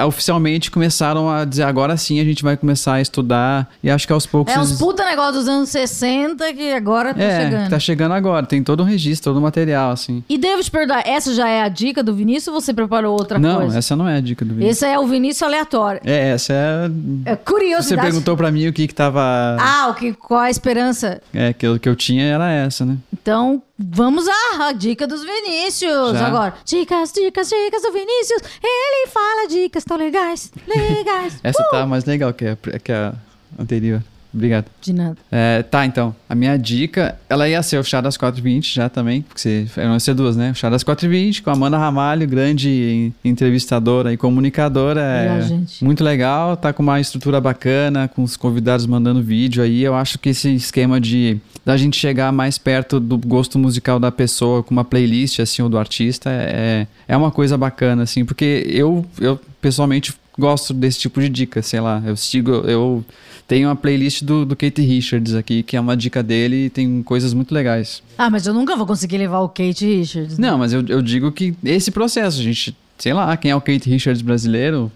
[0.00, 4.12] oficialmente começaram a dizer, agora sim a gente vai começar a estudar, e acho que
[4.12, 4.54] aos poucos...
[4.54, 7.70] É uns eles- puta negócio dos anos 60 que agora tá é, chegando.
[7.70, 10.22] tá chegando agora, tem todo um registro, todo o material, assim.
[10.28, 13.38] E devo te perguntar, essa já é a dica do Vinícius ou você preparou outra
[13.38, 13.78] Não, coisa?
[13.78, 14.68] essa não é a dica do vídeo.
[14.70, 16.00] Esse é o Vinícius aleatório.
[16.04, 16.90] É, essa é...
[17.26, 18.02] É Você curiosidade.
[18.06, 19.56] perguntou pra mim o que que tava...
[19.60, 21.20] Ah, o que, qual a esperança?
[21.32, 22.96] É, que eu, que eu tinha era essa, né?
[23.12, 26.26] Então, vamos à dica dos Vinícius Já?
[26.26, 26.54] agora.
[26.64, 28.42] Dicas, dicas, dicas do Vinícius.
[28.62, 31.40] Ele fala dicas tão legais, legais.
[31.42, 33.14] Essa tá mais legal que a, que a
[33.58, 34.02] anterior.
[34.34, 34.66] Obrigado.
[34.80, 35.16] De nada.
[35.30, 36.14] É, tá, então.
[36.28, 39.98] A minha dica, ela ia ser o Chá das 4h20 já também, porque você, iam
[40.00, 40.52] ser duas, né?
[40.52, 45.00] O Chá das 4h20 com a Amanda Ramalho, grande entrevistadora e comunicadora.
[45.00, 49.82] É muito legal, tá com uma estrutura bacana, com os convidados mandando vídeo aí.
[49.82, 54.10] Eu acho que esse esquema de da gente chegar mais perto do gosto musical da
[54.10, 58.66] pessoa com uma playlist, assim, ou do artista, é, é uma coisa bacana, assim, porque
[58.68, 63.04] eu, eu pessoalmente gosto desse tipo de dica, sei lá, eu sigo, eu
[63.46, 67.02] tenho uma playlist do, do Kate Richards aqui, que é uma dica dele e tem
[67.02, 68.02] coisas muito legais.
[68.16, 70.38] Ah, mas eu nunca vou conseguir levar o Kate Richards.
[70.38, 70.50] né?
[70.50, 73.90] Não, mas eu, eu digo que esse processo, gente, sei lá, quem é o Kate
[73.90, 74.90] Richards brasileiro,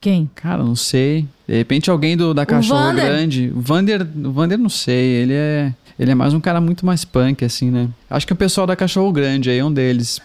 [0.00, 0.30] Quem?
[0.34, 1.26] cara, não sei.
[1.48, 3.04] De repente alguém do, da Cachorro Vander?
[3.04, 3.52] Grande.
[3.54, 7.04] O Vander, o Vander não sei, ele é, ele é mais um cara muito mais
[7.04, 7.88] punk, assim, né?
[8.08, 10.20] Acho que o pessoal da Cachorro Grande aí é um deles.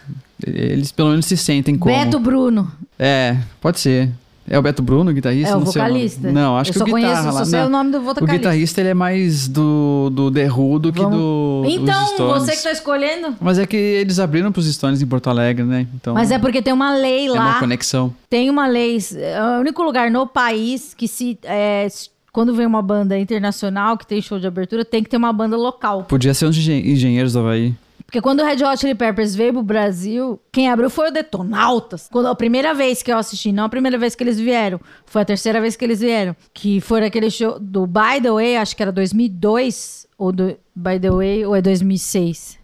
[0.46, 1.96] Eles pelo menos se sentem como.
[1.96, 2.72] Beto Bruno.
[3.00, 4.10] É, pode ser.
[4.48, 5.50] É o Beto Bruno, o guitarrista?
[5.54, 6.32] É o Não vocalista.
[6.32, 7.44] Não, acho eu que só o guitarra conheço, lá.
[7.44, 7.66] só sei não.
[7.68, 8.38] o nome do O vocalista.
[8.38, 11.64] guitarrista ele é mais do, do The Who do que Vamos- do.
[11.68, 13.36] Então, você que tá escolhendo.
[13.42, 15.88] Mas é que eles abriram pros Stones em Porto Alegre, né?
[15.96, 16.14] Então.
[16.14, 17.60] Mas é porque tem uma lei é uma lá.
[17.60, 18.14] conexão.
[18.30, 18.98] Tem uma lei.
[19.18, 21.40] É o único lugar no país que se.
[21.44, 21.88] é,
[22.32, 25.56] quando vem uma banda internacional que tem show de abertura, tem que ter uma banda
[25.58, 26.04] local.
[26.04, 27.74] Podia ser uns engen- engenheiros do Havaí.
[28.06, 32.08] Porque quando o Red Hot Chili Peppers veio pro Brasil, quem abriu foi o Detonautas.
[32.12, 35.24] Quando a primeira vez que eu assisti, não a primeira vez que eles vieram, foi
[35.24, 38.76] a terceira vez que eles vieram, que foi aquele show do By the Way, acho
[38.76, 42.58] que era 2002 ou do By the Way ou é 2006.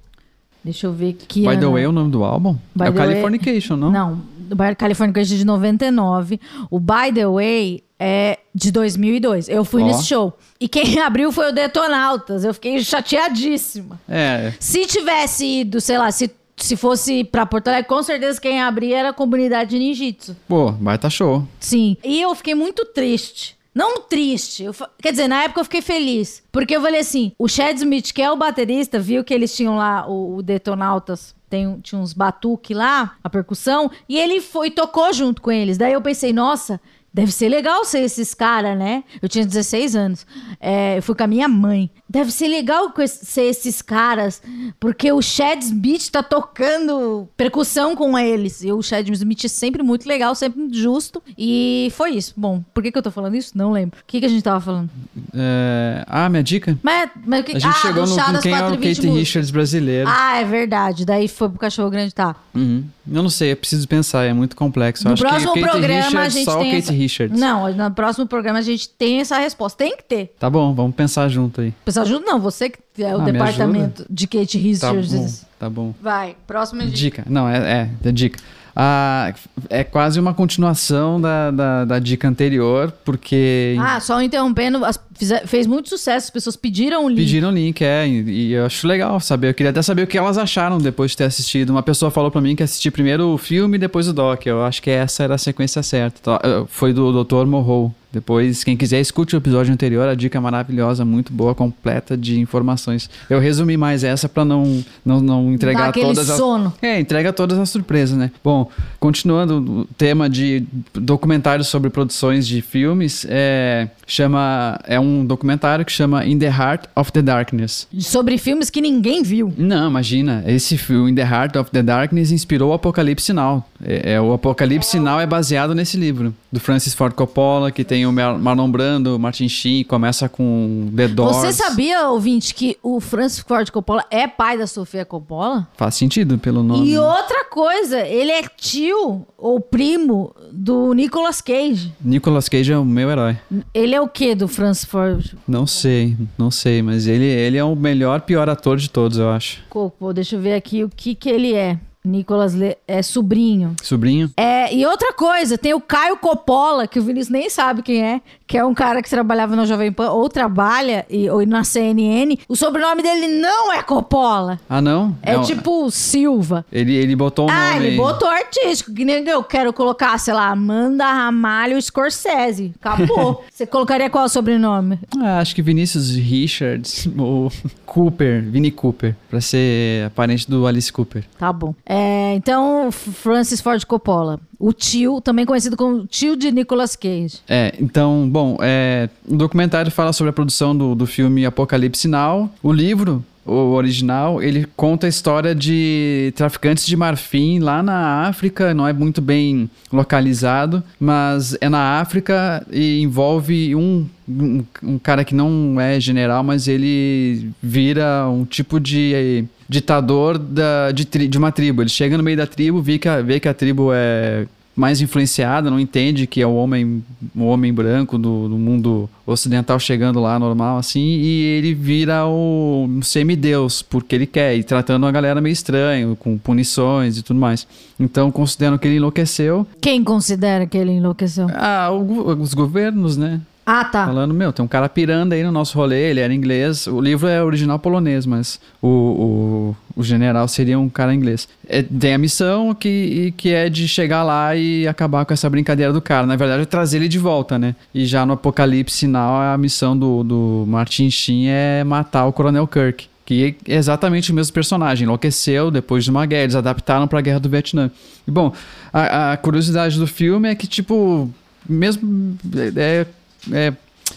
[0.63, 1.71] Deixa eu ver que By the ano.
[1.73, 2.53] Way é o nome do álbum?
[2.75, 3.91] By é o the Way- Californication, não?
[3.91, 4.21] Não,
[4.51, 6.39] o By- Californication é de 99.
[6.69, 9.47] O By the Way é de 2002.
[9.49, 9.85] Eu fui Ó.
[9.85, 10.37] nesse show.
[10.59, 12.43] E quem abriu foi o Detonautas.
[12.43, 13.99] Eu fiquei chateadíssima.
[14.07, 14.53] É.
[14.59, 18.97] Se tivesse ido, sei lá, se, se fosse pra Porto Alegre, com certeza quem abria
[18.99, 20.35] era a comunidade ninjitsu.
[20.47, 21.45] Pô, baita show.
[21.59, 21.97] Sim.
[22.03, 23.55] E eu fiquei muito triste.
[23.73, 24.63] Não triste.
[24.63, 26.43] eu quer dizer, na época eu fiquei feliz.
[26.51, 29.77] Porque eu falei assim: o Chad Smith, que é o baterista, viu que eles tinham
[29.77, 31.33] lá o, o Detonautas.
[31.51, 35.77] Tem, tinha uns batuque lá, a percussão, e ele foi tocou junto com eles.
[35.77, 36.79] Daí eu pensei, nossa,
[37.13, 39.03] deve ser legal ser esses caras, né?
[39.21, 40.25] Eu tinha 16 anos.
[40.59, 41.89] É, eu fui com a minha mãe.
[42.09, 44.41] Deve ser legal ser esses caras,
[44.79, 48.63] porque o Chad Smith tá tocando percussão com eles.
[48.63, 51.21] E o Chad Smith é sempre muito legal, sempre justo.
[51.37, 52.33] E foi isso.
[52.35, 53.57] Bom, por que, que eu tô falando isso?
[53.57, 53.99] Não lembro.
[53.99, 54.89] O que, que a gente tava falando?
[55.33, 56.77] É, Ah, minha dica?
[56.83, 58.95] Mas, mas o que A gente ah, chegou no com quem é o 4 20
[58.97, 59.07] Kate.
[59.09, 60.09] Richards brasileiro.
[60.11, 61.05] Ah, é verdade.
[61.05, 62.35] Daí foi pro cachorro grande, tá.
[62.53, 62.83] Uhum.
[63.11, 65.03] Eu não sei, eu preciso pensar, é muito complexo.
[65.05, 66.97] Eu No acho que próximo o Kate programa, a Richards, gente só tem essa- Kate
[67.01, 67.39] Richards.
[67.39, 69.77] Não, no próximo programa a gente tem essa resposta.
[69.77, 70.35] Tem que ter.
[70.39, 71.73] Tá bom, vamos pensar junto aí.
[71.83, 75.11] Pessoal, ajuda não, você que é o Ah, me departamento de Kate Tá Richards.
[75.13, 75.93] bom, tá bom.
[76.01, 77.21] Vai, próxima dica.
[77.21, 77.23] Dica.
[77.27, 78.39] Não, é, é, é dica.
[78.83, 79.31] Ah,
[79.69, 84.99] é quase uma continuação da, da, da dica anterior, porque Ah, só interrompendo, as-
[85.45, 87.17] fez muito sucesso, as pessoas pediram o link.
[87.19, 89.49] pediram link, é, e, e eu acho legal saber.
[89.49, 91.69] Eu queria até saber o que elas acharam depois de ter assistido.
[91.69, 94.47] Uma pessoa falou pra mim que assistiu primeiro o filme e depois o doc.
[94.47, 96.19] Eu acho que essa era a sequência certa.
[96.19, 97.45] Então, Foi do Dr.
[97.45, 97.93] Morrow.
[98.11, 102.39] Depois, quem quiser, escute o episódio anterior, a dica é maravilhosa, muito boa, completa de
[102.39, 103.09] informações.
[103.29, 106.37] Eu resumi mais essa pra não, não, não Dá entregar aquele todas as.
[106.37, 106.73] sono.
[106.81, 108.31] É, entrega todas as surpresas, né?
[108.43, 108.69] Bom,
[108.99, 115.91] continuando o tema de documentários sobre produções de filmes, é, chama, é um documentário que
[115.91, 117.87] chama In the Heart of the Darkness.
[117.99, 119.53] Sobre filmes que ninguém viu.
[119.57, 123.63] Não, imagina, esse filme In the Heart of the Darkness inspirou o Apocalipse Now.
[123.83, 128.05] É, é, o Apocalipse Now é baseado nesse livro, do Francis Ford Coppola, que tem
[128.05, 131.37] o Mar- Marlon Brando, Martin Sheen, começa com The Doors.
[131.37, 135.67] Você sabia, ouvinte, que o Francis Ford Coppola é pai da Sofia Coppola?
[135.77, 136.89] Faz sentido pelo nome.
[136.89, 141.93] E outra coisa, ele é tio ou primo do Nicolas Cage.
[142.03, 143.37] Nicolas Cage é o meu herói.
[143.73, 147.63] Ele é o que do Francis Ford Não sei, não sei, mas ele, ele é
[147.63, 149.63] o melhor, pior ator de todos, eu acho.
[149.69, 150.13] Coppola?
[150.13, 151.79] Deixa eu ver aqui o que que ele é.
[152.03, 152.77] Nicolas Le...
[152.87, 153.75] é sobrinho.
[153.83, 154.31] Sobrinho?
[154.35, 158.21] É, e outra coisa, tem o Caio Coppola, que o Vinícius nem sabe quem é,
[158.47, 162.37] que é um cara que trabalhava na Jovem Pan, ou trabalha, e, ou na CNN.
[162.49, 164.59] O sobrenome dele não é Coppola.
[164.69, 165.15] Ah, não?
[165.21, 166.65] É, um- tipo Silva.
[166.71, 167.85] Ele, ele botou o Ah, nome...
[167.87, 172.73] ele botou artístico, que nem eu quero colocar, sei lá, Amanda Ramalho Scorsese.
[172.81, 173.43] Acabou.
[173.51, 174.99] Você colocaria qual sobrenome?
[175.21, 177.51] Ah, acho que Vinícius Richards ou
[177.85, 181.23] Cooper, Vini Cooper, pra ser parente do Alice Cooper.
[181.37, 181.73] Tá bom.
[181.93, 184.39] É, então, Francis Ford Coppola.
[184.57, 187.39] O tio, também conhecido como tio de Nicolas Cage.
[187.49, 192.49] É, então, bom, é, o documentário fala sobre a produção do, do filme Apocalipse Now.
[192.63, 198.73] O livro, o original, ele conta a história de traficantes de marfim lá na África,
[198.73, 205.25] não é muito bem localizado, mas é na África e envolve um, um, um cara
[205.25, 211.37] que não é general, mas ele vira um tipo de ditador da, de, tri- de
[211.37, 211.81] uma tribo.
[211.81, 214.99] Ele chega no meio da tribo, vê que a, vê que a tribo é mais
[214.99, 217.01] influenciada, não entende que é o homem,
[217.35, 222.85] o homem branco do, do mundo ocidental chegando lá normal assim, e ele vira o
[222.89, 227.39] um semideus, porque ele quer, e tratando a galera meio estranho, com punições e tudo
[227.39, 227.65] mais.
[227.99, 229.65] Então, consideram que ele enlouqueceu.
[229.81, 231.47] Quem considera que ele enlouqueceu?
[231.53, 233.39] Ah, o os governos, né?
[233.73, 234.05] Ah, tá.
[234.05, 236.87] Falando, meu, tem um cara pirando aí no nosso rolê, ele era inglês.
[236.87, 241.47] O livro é original polonês, mas o, o, o general seria um cara inglês.
[241.69, 245.93] É, tem a missão que, que é de chegar lá e acabar com essa brincadeira
[245.93, 246.27] do cara.
[246.27, 247.73] Na verdade, é trazer ele de volta, né?
[247.95, 252.67] E já no Apocalipse Sinal, a missão do, do Martin Sheen é matar o Coronel
[252.67, 253.07] Kirk.
[253.23, 255.05] Que é exatamente o mesmo personagem.
[255.05, 256.43] Enlouqueceu depois de uma guerra.
[256.43, 257.89] Eles adaptaram pra Guerra do Vietnã.
[258.27, 258.51] E bom,
[258.91, 261.31] a, a curiosidade do filme é que, tipo,
[261.69, 262.37] mesmo.
[262.75, 263.05] É,
[263.51, 263.73] é,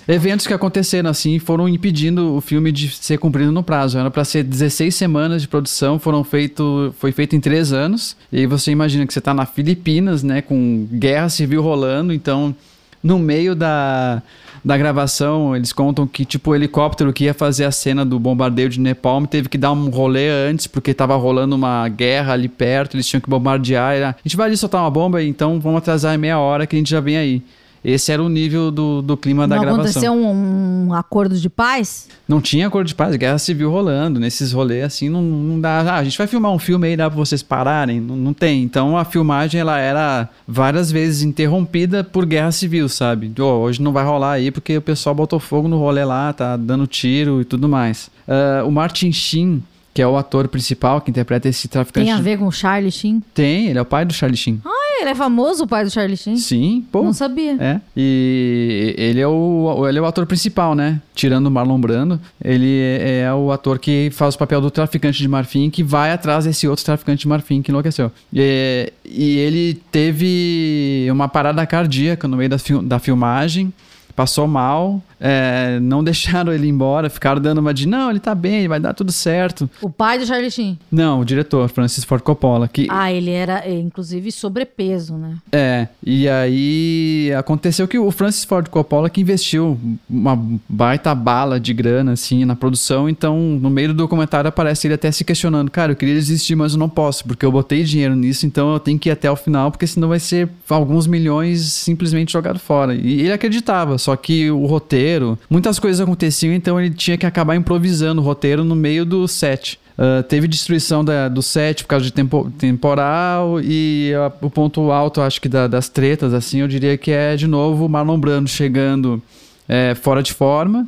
[0.09, 3.99] eventos que aconteceram assim foram impedindo o filme de ser cumprido no prazo.
[3.99, 8.17] Era para ser 16 semanas de produção, foram feito, foi feito em 3 anos.
[8.33, 12.55] E aí você imagina que você tá na Filipinas, né, com guerra civil rolando, então
[13.03, 14.23] no meio da,
[14.65, 18.71] da gravação, eles contam que, tipo, o helicóptero que ia fazer a cena do bombardeio
[18.71, 22.97] de Nepal teve que dar um rolê antes, porque tava rolando uma guerra ali perto,
[22.97, 23.95] eles tinham que bombardear.
[23.95, 26.79] Era, a gente vai ali soltar uma bomba, então vamos atrasar meia hora que a
[26.79, 27.43] gente já vem aí.
[27.85, 29.85] Esse era o nível do, do clima da Não gravação.
[29.85, 32.09] aconteceu um, um acordo de paz?
[32.27, 34.19] Não tinha acordo de paz, guerra civil rolando.
[34.19, 35.81] Nesses rolês assim, não, não dá.
[35.81, 38.01] Ah, a gente vai filmar um filme aí, dá pra vocês pararem?
[38.01, 38.63] Não, não tem.
[38.63, 43.31] Então a filmagem ela era várias vezes interrompida por guerra civil, sabe?
[43.39, 46.57] Ô, hoje não vai rolar aí porque o pessoal botou fogo no rolê lá, tá
[46.57, 48.11] dando tiro e tudo mais.
[48.27, 49.63] Ah, o Martin Sheen,
[49.95, 52.07] que é o ator principal que interpreta esse traficante.
[52.07, 53.23] Tem a ver com o Charlie Sheen?
[53.33, 54.61] Tem, ele é o pai do Charlie Sheen.
[54.65, 56.37] Ah, ele é famoso, o pai do Charlie Sheen?
[56.37, 57.05] Sim, pô.
[57.05, 57.57] Não sabia.
[57.61, 57.81] É.
[57.97, 61.01] E ele é o, ele é o ator principal, né?
[61.15, 65.19] Tirando o Marlon Brando, ele é, é o ator que faz o papel do traficante
[65.19, 68.11] de marfim que vai atrás desse outro traficante de marfim que enlouqueceu.
[68.33, 73.73] E, e ele teve uma parada cardíaca no meio da, da filmagem.
[74.17, 78.69] Passou mal, é, não deixaram ele embora, ficaram dando uma de não, ele tá bem,
[78.69, 79.69] vai dar tudo certo.
[79.83, 80.79] O pai do Charlie Sheen.
[80.91, 85.37] Não, o diretor, Francis Ford Coppola, que Ah, ele era, eh, inclusive, sobrepeso, né?
[85.53, 91.73] é, e aí aconteceu que o Francis Ford Coppola que investiu uma baita bala de
[91.75, 95.93] grana assim na produção, então no meio do documentário aparece ele até se questionando, cara,
[95.93, 98.99] eu queria desistir, mas eu não posso, porque eu botei dinheiro nisso, então eu tenho
[98.99, 102.95] que ir até o final, porque senão vai ser alguns milhões simplesmente jogado fora.
[102.95, 107.57] E ele acreditava, só que o roteiro, muitas coisas aconteciam, então ele tinha que acabar
[107.57, 109.79] improvisando o roteiro no meio do set.
[109.97, 114.91] Ah, teve destruição da- do set por causa de tempo- temporal e ah, o ponto
[114.91, 118.19] alto, acho que da- das tretas, assim, eu diria que é de novo o Marlon
[118.19, 119.23] Brando chegando
[119.69, 120.87] é, fora de forma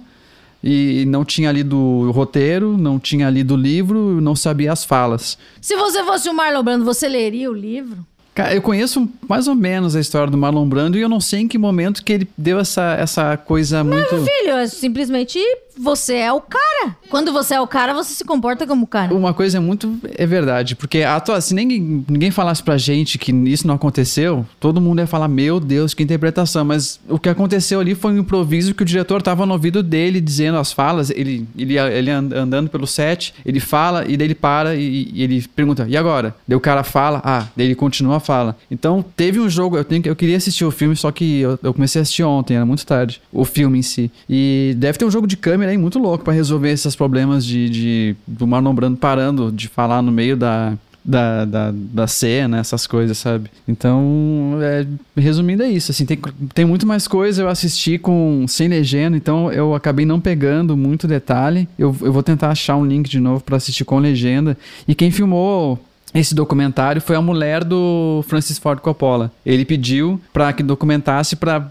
[0.63, 5.39] e não tinha lido o roteiro, não tinha lido o livro, não sabia as falas.
[5.61, 7.99] Se você fosse o Marlon Brando, você leria o livro?
[8.37, 11.41] Cara, eu conheço mais ou menos a história do Marlon Brando e eu não sei
[11.41, 14.11] em que momento que ele deu essa, essa coisa muito.
[14.11, 15.39] Filho, é simplesmente
[15.79, 16.97] você é o cara.
[17.11, 19.15] Quando você é o cara, você se comporta como cara.
[19.15, 19.99] Uma coisa é muito.
[20.17, 24.45] É verdade, porque a atua- se ninguém, ninguém falasse pra gente que isso não aconteceu,
[24.59, 26.65] todo mundo ia falar: Meu Deus, que interpretação.
[26.65, 30.21] Mas o que aconteceu ali foi um improviso que o diretor tava no ouvido dele
[30.21, 31.11] dizendo as falas.
[31.11, 35.23] Ele, ele, ele and- andando pelo set, ele fala e daí ele para e, e
[35.23, 36.35] ele pergunta: E agora?
[36.47, 38.57] Daí o cara fala, ah, daí ele continua a fala.
[38.71, 41.73] Então teve um jogo, eu, tenho, eu queria assistir o filme, só que eu, eu
[41.75, 44.11] comecei a assistir ontem, era muito tarde, o filme em si.
[44.29, 47.69] E deve ter um jogo de câmera aí muito louco pra resolver esses problemas de,
[47.69, 50.75] de do Marlon Brando parando de falar no meio da.
[51.09, 53.49] Da, da, da cena, essas coisas, sabe?
[53.69, 54.85] Então, é,
[55.17, 55.93] resumindo, é isso.
[55.93, 56.19] Assim, tem,
[56.53, 57.43] tem muito mais coisa.
[57.43, 61.69] Eu assisti com sem legenda, então eu acabei não pegando muito detalhe.
[61.79, 64.59] Eu, eu vou tentar achar um link de novo pra assistir com legenda.
[64.89, 65.79] E quem filmou
[66.13, 69.31] esse documentário foi a mulher do Francis Ford Coppola.
[69.45, 71.71] Ele pediu para que documentasse para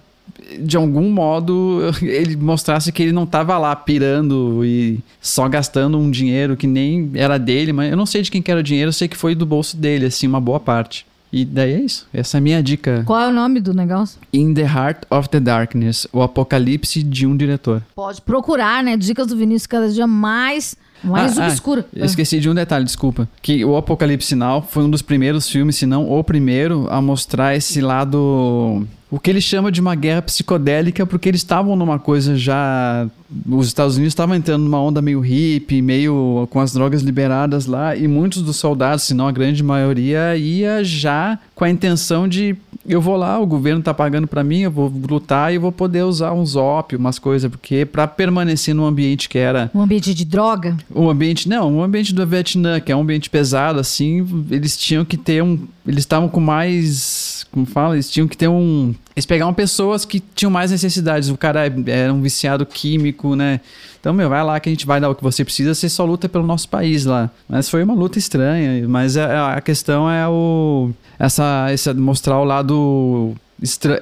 [0.59, 6.09] de algum modo ele mostrasse que ele não tava lá pirando e só gastando um
[6.11, 8.89] dinheiro que nem era dele, mas eu não sei de quem que era o dinheiro,
[8.89, 11.05] eu sei que foi do bolso dele, assim, uma boa parte.
[11.33, 12.07] E daí é isso.
[12.13, 13.03] Essa é a minha dica.
[13.05, 14.17] Qual é o nome do negócio?
[14.31, 17.81] In the Heart of the Darkness, o apocalipse de um diretor.
[17.93, 18.95] Pode procurar, né?
[18.95, 21.83] Dicas do Vinícius cada dia mais, mais Ah, ah, obscuro.
[21.93, 23.27] eu esqueci de um detalhe, desculpa.
[23.41, 27.53] Que o Apocalipse Sinal foi um dos primeiros filmes, se não o primeiro, a mostrar
[27.53, 28.87] esse lado.
[29.15, 33.07] O que ele chama de uma guerra psicodélica, porque eles estavam numa coisa já.
[33.47, 37.95] Os Estados Unidos estavam entrando numa onda meio hippie, meio com as drogas liberadas lá,
[37.95, 42.57] e muitos dos soldados, se não a grande maioria, ia já com a intenção de
[42.87, 45.71] eu vou lá, o governo tá pagando pra mim, eu vou lutar e eu vou
[45.71, 50.13] poder usar uns ópio, umas coisas, porque pra permanecer num ambiente que era Um ambiente
[50.13, 50.77] de droga?
[50.93, 55.03] o ambiente, não, o ambiente do Vietnã, que é um ambiente pesado, assim, eles tinham
[55.03, 55.59] que ter um.
[55.87, 57.34] Eles estavam com mais.
[57.55, 57.95] Como fala?
[57.95, 58.93] Eles tinham que ter um.
[59.15, 61.29] Eles pegavam pessoas que tinham mais necessidades.
[61.29, 63.61] O cara era um viciado químico, né?
[63.97, 66.03] Então, meu, vai lá que a gente vai dar o que você precisa, você só
[66.03, 67.31] luta pelo nosso país lá.
[67.47, 68.85] Mas foi uma luta estranha.
[68.89, 70.91] Mas a, a questão é o.
[71.17, 71.93] Essa, essa.
[71.93, 73.33] Mostrar o lado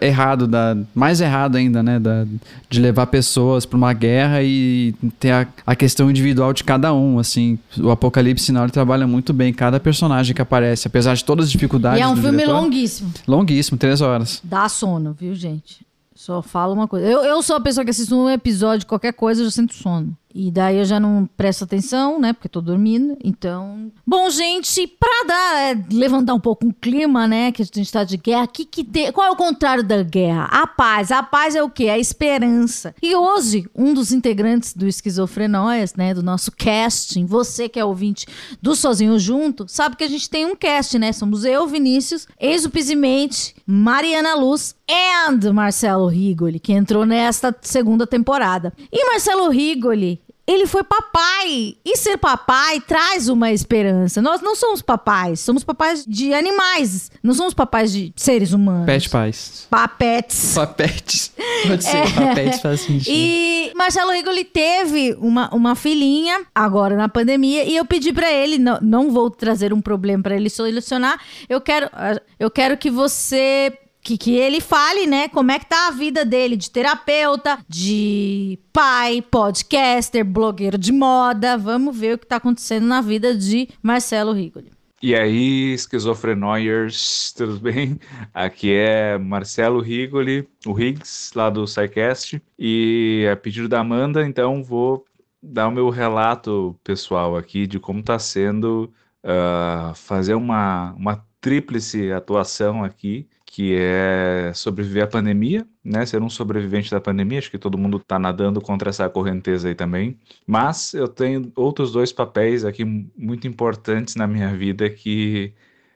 [0.01, 1.99] errado, da, mais errado ainda, né?
[1.99, 2.25] Da,
[2.69, 7.19] de levar pessoas para uma guerra e ter a, a questão individual de cada um,
[7.19, 7.57] assim.
[7.79, 11.99] O Apocalipse ele trabalha muito bem cada personagem que aparece, apesar de todas as dificuldades
[11.99, 12.53] E é um filme diretor.
[12.53, 13.13] longuíssimo.
[13.27, 14.41] Longuíssimo, três horas.
[14.43, 15.85] Dá sono, viu, gente?
[16.15, 17.05] Só falo uma coisa.
[17.05, 20.15] Eu, eu sou a pessoa que assiste um episódio, qualquer coisa, eu já sinto sono.
[20.33, 22.33] E daí eu já não presto atenção, né?
[22.33, 23.17] Porque tô dormindo.
[23.23, 23.91] Então.
[24.05, 27.51] Bom, gente, pra dar, é, levantar um pouco o clima, né?
[27.51, 28.47] Que a gente tá de guerra.
[28.47, 30.45] Que que tem, qual é o contrário da guerra?
[30.45, 31.11] A paz.
[31.11, 31.89] A paz é o quê?
[31.89, 32.95] A esperança.
[33.01, 36.13] E hoje, um dos integrantes do Esquizofrenóias, né?
[36.13, 38.25] Do nosso casting, você que é ouvinte
[38.61, 41.11] do Sozinho Junto, sabe que a gente tem um cast, né?
[41.11, 48.73] Somos eu, Vinícius, Exupizimente, Mariana Luz and Marcelo Rigoli, que entrou nesta segunda temporada.
[48.91, 51.75] E Marcelo Rigoli, ele foi papai.
[51.85, 54.21] E ser papai traz uma esperança.
[54.21, 57.11] Nós não somos papais, somos papais de animais.
[57.21, 58.85] Não somos papais de seres humanos.
[58.85, 59.67] Pet paz.
[59.69, 60.53] Papetes.
[60.53, 61.31] Papetes.
[61.67, 63.13] Pode ser, papetes faz sentido.
[63.13, 68.57] E Marcelo Rigoli teve uma, uma filhinha agora na pandemia e eu pedi pra ele,
[68.57, 71.19] não, não vou trazer um problema pra ele solucionar.
[71.47, 75.65] Eu quero, ah, eu quero que você que, que ele fale, né, como é que
[75.65, 81.57] tá a vida dele de terapeuta, de pai, podcaster, blogueiro de moda.
[81.57, 84.71] Vamos ver o que tá acontecendo na vida de Marcelo Rigoli.
[85.01, 87.99] E aí, esquizofrenoiers, tudo bem?
[88.33, 92.41] Aqui é Marcelo Rigoli, o Riggs, lá do SciCast.
[92.57, 95.03] E a pedido da Amanda, então vou
[95.41, 102.09] dar o meu relato pessoal aqui de como está sendo ah, fazer uma, uma tríplice
[102.13, 106.03] atuação aqui, que é sobreviver à pandemia, né?
[106.07, 109.75] Ser um sobrevivente da pandemia, acho que todo mundo está nadando contra essa correnteza aí
[109.75, 110.17] também.
[110.47, 115.53] Mas eu tenho outros dois papéis aqui muito importantes na minha vida que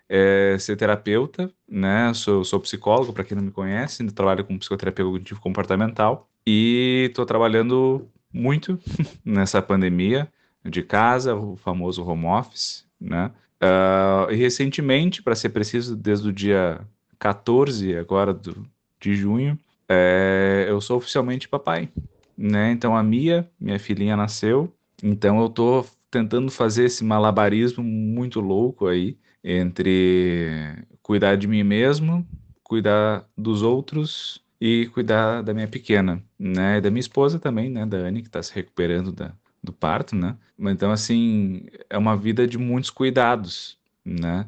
[0.07, 2.13] é ser terapeuta, né?
[2.13, 7.25] Sou, sou psicólogo, para quem não me conhece, trabalho com psicoterapia cognitivo comportamental e estou
[7.25, 8.79] trabalhando muito
[9.25, 10.31] nessa pandemia
[10.63, 13.31] de casa, o famoso home office, né?
[13.59, 16.85] Uh, e recentemente, para ser preciso, desde o dia
[17.19, 18.65] 14 agora do,
[18.99, 19.57] de junho,
[19.89, 21.89] é, eu sou oficialmente papai,
[22.37, 22.71] né?
[22.71, 24.73] Então a Mia, minha filhinha, nasceu.
[25.01, 32.27] Então eu tô tentando fazer esse malabarismo muito louco aí entre cuidar de mim mesmo,
[32.63, 36.77] cuidar dos outros e cuidar da minha pequena, né?
[36.77, 37.85] E da minha esposa também, né?
[37.85, 39.31] Da Anne, que está se recuperando da,
[39.63, 40.35] do parto, né?
[40.59, 44.47] Então, assim, é uma vida de muitos cuidados, né?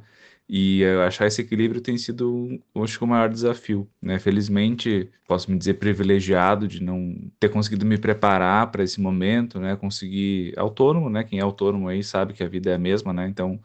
[0.49, 3.87] E achar esse equilíbrio tem sido, acho que, o maior desafio.
[4.01, 4.17] Né?
[4.17, 9.75] Felizmente, posso me dizer privilegiado de não ter conseguido me preparar para esse momento, né?
[9.75, 11.23] Conseguir autônomo, né?
[11.23, 13.27] Quem é autônomo aí sabe que a vida é a mesma, né?
[13.27, 13.59] Então,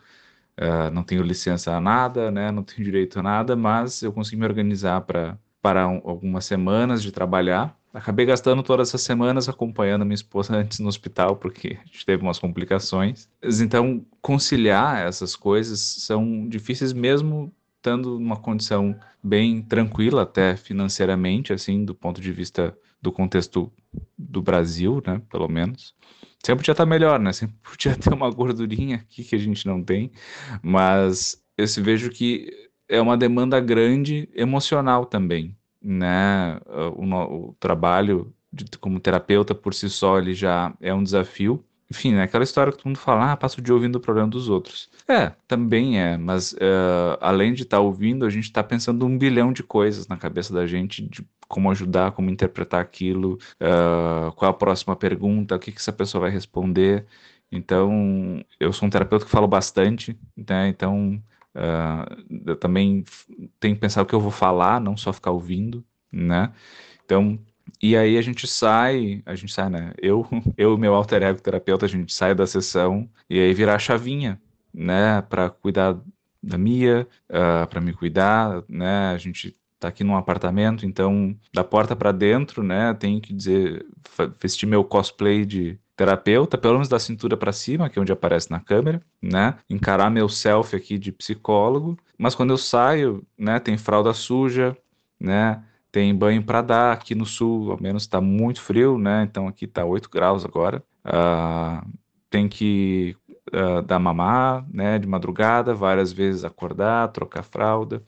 [0.60, 2.50] uh, não tenho licença a nada, né?
[2.50, 7.02] Não tenho direito a nada, mas eu consegui me organizar para para um, algumas semanas
[7.02, 11.86] de trabalhar Acabei gastando todas essas semanas acompanhando minha esposa antes no hospital, porque a
[11.86, 13.28] gente teve umas complicações.
[13.40, 21.84] Então, conciliar essas coisas são difíceis mesmo estando numa condição bem tranquila, até financeiramente, assim,
[21.84, 23.72] do ponto de vista do contexto
[24.18, 25.94] do Brasil, né, pelo menos.
[26.42, 27.32] Sempre podia estar melhor, né?
[27.32, 30.10] Sempre podia ter uma gordurinha aqui que a gente não tem,
[30.62, 32.50] mas eu vejo que
[32.88, 36.58] é uma demanda grande emocional também né?
[36.96, 41.64] O, o trabalho de, como terapeuta por si só ele já é um desafio.
[41.90, 42.22] Enfim, né?
[42.22, 44.88] aquela história que todo mundo fala, ah, passo o dia ouvindo o problema dos outros.
[45.06, 49.18] É, também é, mas uh, além de estar tá ouvindo, a gente está pensando um
[49.18, 54.50] bilhão de coisas na cabeça da gente, de como ajudar, como interpretar aquilo, uh, qual
[54.50, 57.06] a próxima pergunta, o que, que essa pessoa vai responder.
[57.52, 60.68] Então, eu sou um terapeuta que falo bastante, né?
[60.68, 61.22] Então,
[61.54, 63.04] Uh, eu também
[63.60, 66.52] tenho que pensar o que eu vou falar, não só ficar ouvindo, né?
[67.04, 67.38] Então,
[67.82, 69.92] e aí a gente sai, a gente sai, né?
[70.00, 70.26] Eu,
[70.56, 73.78] eu e meu alter ego terapeuta, a gente sai da sessão e aí virar a
[73.78, 74.40] chavinha,
[74.72, 75.22] né?
[75.22, 75.96] Para cuidar
[76.42, 79.10] da Mia, uh, ah, para me cuidar, né?
[79.10, 82.94] A gente tá aqui num apartamento, então da porta para dentro, né?
[82.94, 83.86] Tenho que dizer,
[84.40, 88.50] vestir meu cosplay de terapeuta, pelo menos da cintura para cima, que é onde aparece
[88.50, 89.56] na câmera, né?
[89.70, 94.76] Encarar meu selfie aqui de psicólogo, mas quando eu saio, né, tem fralda suja,
[95.18, 95.62] né?
[95.92, 99.22] Tem banho para dar aqui no sul, ao menos está muito frio, né?
[99.22, 100.82] Então aqui está 8 graus agora.
[101.06, 101.88] Uh,
[102.28, 103.16] tem que
[103.52, 104.98] uh, dar mamar, né?
[104.98, 108.02] De madrugada, várias vezes acordar, trocar fralda.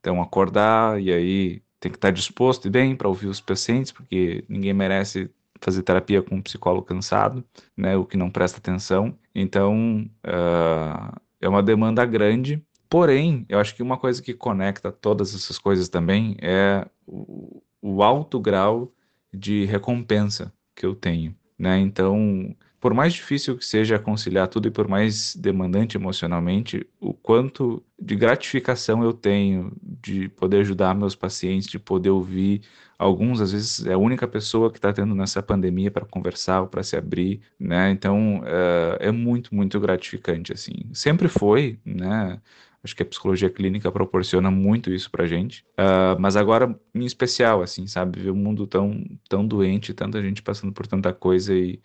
[0.00, 4.44] Então acordar e aí tem que estar disposto e bem para ouvir os pacientes, porque
[4.48, 5.30] ninguém merece
[5.60, 7.44] fazer terapia com um psicólogo cansado,
[7.76, 9.16] né, o que não presta atenção.
[9.34, 12.62] Então, uh, é uma demanda grande.
[12.88, 18.02] Porém, eu acho que uma coisa que conecta todas essas coisas também é o, o
[18.02, 18.92] alto grau
[19.32, 21.78] de recompensa que eu tenho, né?
[21.78, 27.82] Então, por mais difícil que seja conciliar tudo e por mais demandante emocionalmente, o quanto
[28.00, 32.62] de gratificação eu tenho de poder ajudar meus pacientes, de poder ouvir
[32.98, 36.68] alguns, às vezes é a única pessoa que está tendo nessa pandemia para conversar ou
[36.68, 37.90] para se abrir, né?
[37.90, 40.74] Então é, é muito, muito gratificante assim.
[40.92, 42.40] Sempre foi, né?
[42.82, 45.64] Acho que a psicologia clínica proporciona muito isso pra gente.
[45.72, 48.20] Uh, mas agora, em especial, assim, sabe?
[48.20, 51.80] Ver o mundo tão, tão doente, tanta gente passando por tanta coisa e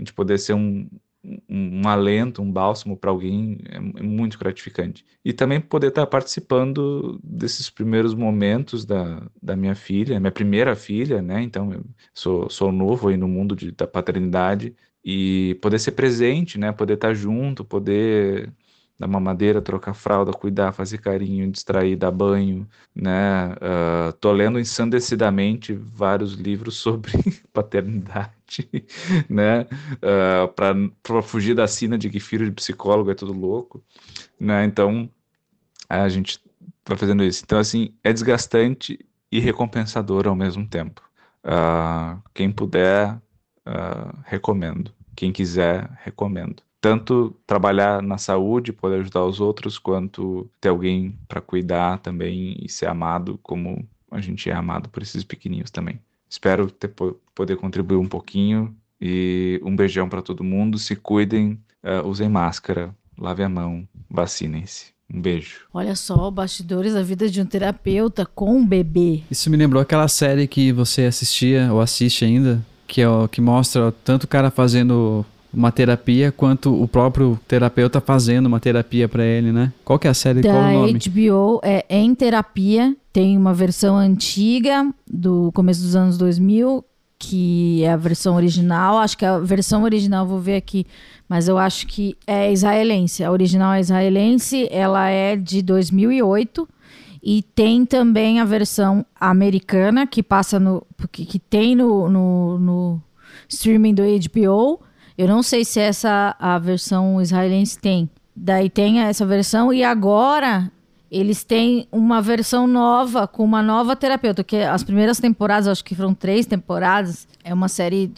[0.00, 0.88] a gente poder ser um,
[1.48, 5.04] um, alento, um bálsamo para alguém é, é, muito gratificante.
[5.24, 11.20] E também poder estar participando desses primeiros momentos da, da minha filha, minha primeira filha,
[11.20, 11.42] né?
[11.42, 11.84] Então,
[12.14, 14.74] sou, sou novo aí no mundo de, da paternidade
[15.04, 16.72] e poder ser presente, né?
[16.72, 18.52] Poder estar junto, poder
[19.00, 23.48] dar mamadeira, trocar fralda, cuidar, fazer carinho, distrair, dar banho, né?
[23.54, 27.12] Uh, tô lendo ensandecidamente vários livros sobre
[27.50, 28.68] paternidade,
[29.26, 29.62] né?
[29.62, 33.82] Uh, ah, para fugir da sina de que filho de psicólogo é tudo louco,
[34.38, 34.66] né?
[34.66, 35.10] Então
[35.88, 36.38] a gente
[36.86, 37.42] vai fazendo isso.
[37.42, 38.98] Então assim é desgastante
[39.32, 41.00] e recompensador ao mesmo tempo.
[41.42, 43.18] Uh, quem puder,
[44.26, 44.92] recomendo.
[45.16, 51.40] Quem quiser, recomendo tanto trabalhar na saúde, poder ajudar os outros, quanto ter alguém para
[51.40, 56.00] cuidar também e ser amado como a gente é amado por esses pequenininhos também.
[56.28, 56.92] Espero ter,
[57.34, 60.78] poder contribuir um pouquinho e um beijão para todo mundo.
[60.78, 64.92] Se cuidem, uh, usem máscara, lavem a mão, vacinem-se.
[65.12, 65.62] Um beijo.
[65.74, 69.22] Olha só, bastidores da vida de um terapeuta com um bebê.
[69.28, 73.40] Isso me lembrou aquela série que você assistia ou assiste ainda, que é o que
[73.40, 79.24] mostra tanto o cara fazendo uma terapia quanto o próprio terapeuta fazendo uma terapia pra
[79.24, 79.72] ele, né?
[79.84, 80.42] Qual que é a série?
[80.42, 80.98] Qual o Da nome?
[80.98, 82.96] HBO é Em Terapia.
[83.12, 86.84] Tem uma versão antiga do começo dos anos 2000,
[87.18, 88.98] que é a versão original.
[88.98, 90.86] Acho que a versão original, vou ver aqui,
[91.28, 93.24] mas eu acho que é israelense.
[93.24, 96.68] A original é israelense, ela é de 2008.
[97.22, 100.86] E tem também a versão americana, que passa no.
[101.12, 103.02] que, que tem no, no, no
[103.48, 104.80] streaming do HBO.
[105.20, 108.08] Eu não sei se essa a versão israelense tem.
[108.34, 110.72] Daí tem essa versão e agora
[111.10, 115.94] eles têm uma versão nova com uma nova terapeuta, que as primeiras temporadas, acho que
[115.94, 118.10] foram três temporadas, é uma série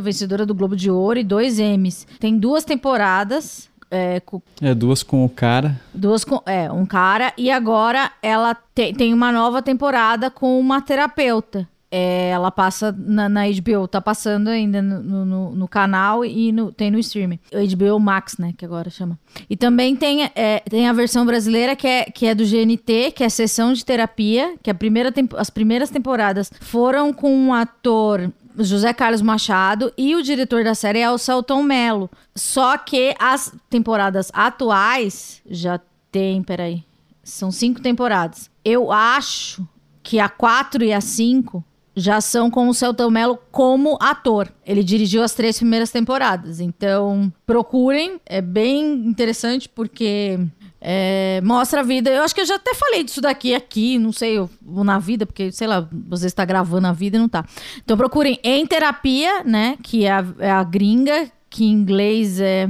[0.00, 2.06] vencedora do Globo de Ouro e dois Emmys.
[2.18, 5.80] Tem duas temporadas é, com É duas com o cara.
[5.94, 7.32] Duas com, é, um cara.
[7.38, 11.68] E agora ela te- tem uma nova temporada com uma terapeuta.
[11.90, 16.72] É, ela passa na, na HBO, tá passando ainda no, no, no canal e no-
[16.72, 17.38] tem no streaming.
[17.52, 19.18] HBO Max, né, que agora chama.
[19.48, 23.22] E também tem, é, tem a versão brasileira que é, que é do GNT, que
[23.22, 28.92] é Sessão de Terapia, que a primeira as primeiras temporadas foram com o ator José
[28.92, 32.10] Carlos Machado e o diretor da série é o Celton Mello.
[32.34, 35.78] Só que as temporadas atuais já
[36.10, 36.82] tem, peraí,
[37.22, 38.50] são cinco temporadas.
[38.64, 39.66] Eu acho
[40.02, 41.62] que a quatro e a cinco
[41.96, 44.52] já são com o Celton Mello como ator.
[44.64, 46.60] Ele dirigiu as três primeiras temporadas.
[46.60, 48.20] Então, procurem.
[48.26, 50.38] É bem interessante porque
[50.80, 52.10] é, mostra a vida.
[52.10, 54.50] Eu acho que eu já até falei disso daqui, aqui, não sei, ou
[54.84, 57.44] na vida, porque, sei lá, você está gravando a vida e não tá.
[57.78, 59.78] Então, procurem Em Terapia, né?
[59.82, 62.68] Que é a, é a gringa, que em inglês é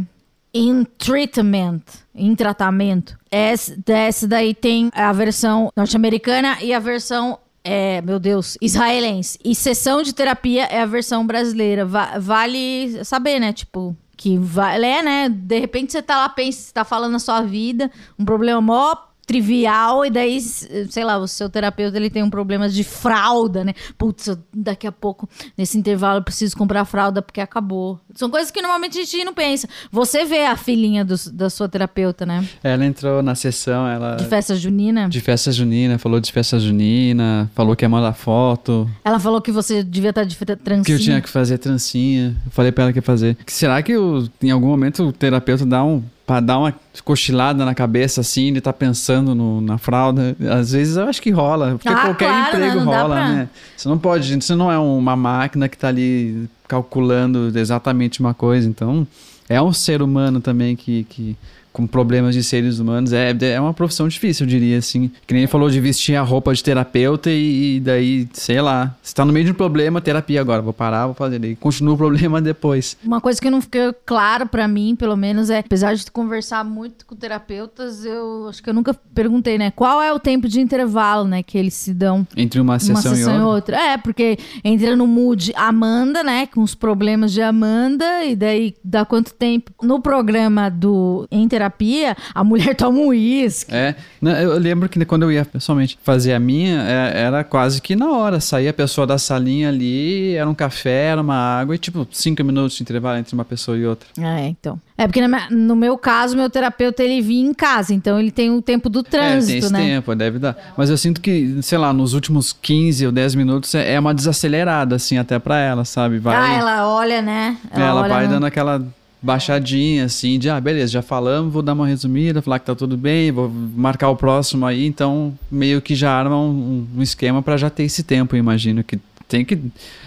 [0.55, 1.83] In Treatment,
[2.15, 3.19] em tratamento.
[3.31, 9.39] Essa, essa daí tem a versão norte-americana e a versão, é, meu Deus, israelense.
[9.45, 11.85] E sessão de terapia é a versão brasileira.
[11.85, 13.53] Va- vale saber, né?
[13.53, 15.29] Tipo, que vale, é, né?
[15.29, 18.95] De repente você tá lá, pensa, você tá falando a sua vida, um problema mó
[19.27, 23.75] trivial, e daí, sei lá, o seu terapeuta ele tem um problema de fralda, né?
[23.99, 27.99] Putz, eu- daqui a pouco, nesse intervalo, eu preciso comprar fralda porque acabou.
[28.15, 29.69] São coisas que normalmente a gente não pensa.
[29.91, 32.47] Você vê a filhinha do- da sua terapeuta, né?
[32.63, 34.15] Ela entrou na sessão, ela.
[34.17, 35.09] De festa junina.
[35.09, 39.51] De festa junina, falou de festa junina, falou que ia mandar foto, Ela falou que
[39.53, 40.85] você devia estar de trancinha.
[40.85, 42.37] que eu tinha que fazer trancinha.
[42.45, 43.37] Eu falei pra ela que ia fazer.
[43.47, 46.03] Será que o- em algum momento o terapeuta dá um.
[46.27, 46.75] Pra dar uma
[47.05, 50.37] cochilada na cabeça assim, ele tá pensando no- na fralda.
[50.51, 52.85] Às vezes eu acho que rola, porque Ah, qualquer claro, emprego né?
[52.85, 53.49] Não dá rola, pra- né?
[53.77, 58.69] Você não pode, você não é uma máquina que tá ali calculando exatamente uma coisa.
[58.69, 59.07] Então,
[59.49, 61.05] é um ser humano também que.
[61.09, 61.37] que
[61.77, 65.11] com problemas de seres humanos, é, é uma profissão difícil, eu diria assim.
[65.27, 68.97] Que nem ele falou de vestir a roupa de terapeuta e, e daí, sei lá,
[69.03, 71.93] você tá no meio de um problema, terapia agora, vou parar, vou fazer, daí continua
[71.93, 72.97] o problema depois.
[73.05, 77.05] Uma coisa que não ficou claro pra mim, pelo menos, é, apesar de conversar muito
[77.05, 79.71] com terapeutas, eu acho que eu nunca perguntei, né?
[79.71, 83.15] Qual é o tempo de intervalo, né, que eles se dão Entre uma uma sessão,
[83.15, 83.77] sessão e e outra.
[83.77, 83.77] outra.
[83.77, 86.47] É, porque entra no mood Amanda, né?
[86.47, 89.73] Com os problemas de Amanda, e daí dá quanto tempo?
[89.83, 93.75] No programa do Em Terapia, a mulher toma um uísque.
[93.75, 97.97] É, eu lembro que quando eu ia pessoalmente fazer a minha, é, era quase que
[97.97, 98.41] na hora.
[98.41, 102.43] Saía a pessoa da salinha ali, era um café, era uma água e tipo cinco
[102.45, 104.09] minutos de intervalo entre uma pessoa e outra.
[104.19, 104.81] É, então.
[104.99, 108.63] É porque no meu caso, meu terapeuta ele vinha em casa, então ele tem o
[108.63, 109.79] tempo do é, tem trânsito, esse né?
[109.81, 110.57] tempo, deve dar.
[110.77, 114.15] Mas eu sinto que, sei lá, nos últimos 15 ou 10 minutos é é uma
[114.15, 116.19] desacelerada, assim, até pra ela, sabe?
[116.19, 117.57] Vai, Ah, ela olha, né?
[117.71, 118.83] É, ela olha vai no- dando aquela
[119.27, 122.97] baixadinha, assim, de, ah, beleza, já falamos, vou dar uma resumida, falar que tá tudo
[122.97, 127.57] bem, vou marcar o próximo aí, então meio que já arma um, um esquema pra
[127.57, 128.99] já ter esse tempo, eu imagino, que
[129.29, 129.59] tem que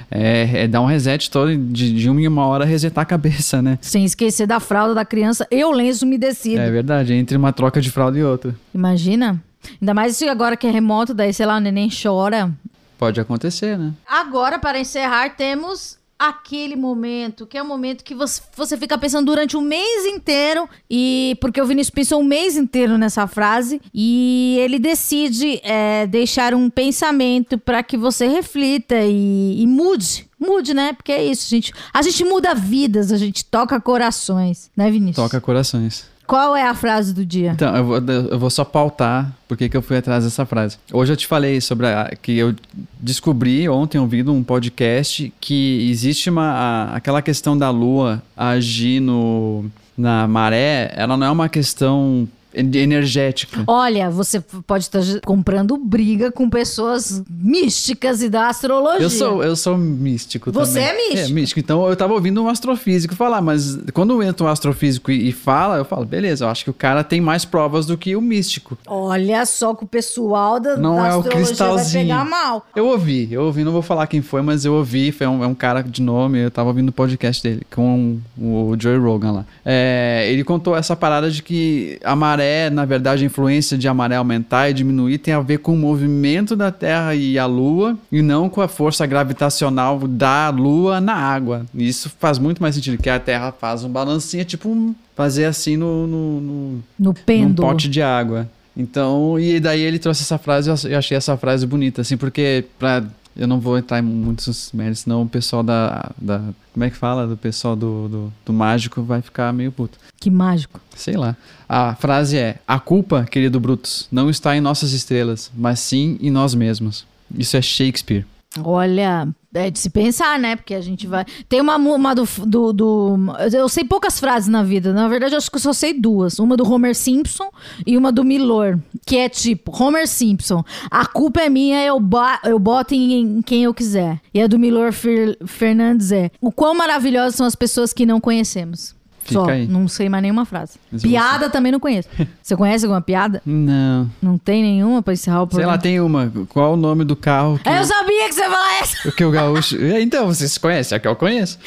[0.10, 3.62] é, é dar um reset todo de, de uma em uma hora resetar a cabeça,
[3.62, 3.78] né?
[3.82, 6.62] Sem esquecer da fralda da criança e o lenço umedecido.
[6.62, 8.56] É verdade, entre uma troca de fralda e outra.
[8.74, 9.44] Imagina?
[9.82, 12.50] Ainda mais se agora que é remoto, daí, sei lá, o neném chora.
[12.98, 13.94] Pode acontecer, né?
[14.08, 19.26] Agora, para encerrar, temos aquele momento, que é o momento que você, você fica pensando
[19.26, 24.58] durante um mês inteiro, e porque o Vinícius pensou um mês inteiro nessa frase, e
[24.60, 30.28] ele decide é, deixar um pensamento para que você reflita e, e mude.
[30.38, 30.94] Mude, né?
[30.94, 31.74] Porque é isso, gente.
[31.94, 35.16] A gente muda vidas, a gente toca corações, né, Vinícius?
[35.16, 36.06] Toca corações.
[36.30, 37.52] Qual é a frase do dia?
[37.56, 40.78] Então, eu vou, eu vou só pautar porque que eu fui atrás dessa frase.
[40.94, 42.54] Hoje eu te falei sobre a, que eu
[43.00, 49.66] descobri ontem ouvindo um podcast que existe uma a- aquela questão da lua agir no,
[49.98, 53.64] na maré, ela não é uma questão energética.
[53.68, 59.02] Olha, você pode estar comprando briga com pessoas místicas e da astrologia.
[59.02, 60.90] Eu sou, eu sou místico Você também.
[60.90, 61.30] é místico.
[61.30, 61.60] É, místico.
[61.60, 65.78] Então eu tava ouvindo um astrofísico falar, mas quando entra um astrofísico e, e fala,
[65.78, 68.78] eu falo, beleza, eu acho que o cara tem mais provas do que o místico.
[68.88, 72.04] Olha só que o pessoal da, Não da é o astrologia vai cristalzinho.
[72.06, 72.66] pegar mal.
[72.76, 75.48] Eu ouvi, eu ouvi, não vou falar quem foi, mas eu ouvi, foi um, é
[75.48, 79.46] um cara de nome, eu tava ouvindo o podcast dele, com o Joey Rogan lá.
[79.66, 83.94] É, ele contou essa parada de que a maré, na verdade, a influência de a
[83.94, 87.98] maré aumentar e diminuir tem a ver com o movimento da Terra e a Lua,
[88.12, 91.66] e não com a força gravitacional da Lua na água.
[91.76, 95.76] Isso faz muito mais sentido, que a Terra faz um balancinho, tipo um- fazer assim
[95.76, 97.68] no- no- no, No num pêndulo.
[97.68, 98.48] pote de água.
[98.78, 102.16] Então, e daí ele trouxe essa frase, eu ach- eu achei essa frase bonita, assim,
[102.16, 103.04] porque pra,
[103.40, 106.42] eu não vou entrar em muitos méritos, senão o pessoal da, da
[106.74, 109.98] como é que fala, do pessoal do, do, do mágico vai ficar meio puto.
[110.20, 110.82] Que mágico.
[110.94, 111.38] Sei lá.
[111.68, 116.30] A frase é, a culpa, querido Brutus, não está em nossas estrelas, mas sim em
[116.30, 117.06] nós mesmos.
[117.34, 118.26] Isso é Shakespeare.
[118.64, 120.56] Olha, é de se pensar, né?
[120.56, 121.24] Porque a gente vai.
[121.48, 123.18] Tem uma, uma do, do, do-
[123.54, 124.92] Eu sei poucas frases na vida.
[124.92, 126.40] Na verdade, eu acho que eu só sei duas.
[126.40, 127.50] Uma do Homer Simpson
[127.86, 128.80] e uma do Milor.
[129.06, 132.02] Que é tipo: Homer Simpson, a culpa é minha, eu,
[132.44, 134.20] eu boto em, em quem eu quiser.
[134.34, 138.20] E a do Milor Fer- Fernandes é: O quão maravilhosas são as pessoas que não
[138.20, 138.96] conhecemos.
[139.30, 139.68] Fica só, aí.
[139.68, 140.74] não sei mais nenhuma frase.
[140.92, 142.10] Mas piada também não conheço.
[142.42, 143.42] Você conhece alguma piada?
[143.46, 144.10] Não.
[144.22, 145.72] Não tem nenhuma pra encerrar o Sei programa?
[145.74, 146.32] lá, tem uma.
[146.50, 149.10] Qual o nome do carro que, Eu sabia que você ia falar essa!
[149.10, 149.78] o, que o gaúcho...
[149.82, 151.58] É, Então, vocês conhecem, é que eu conheço.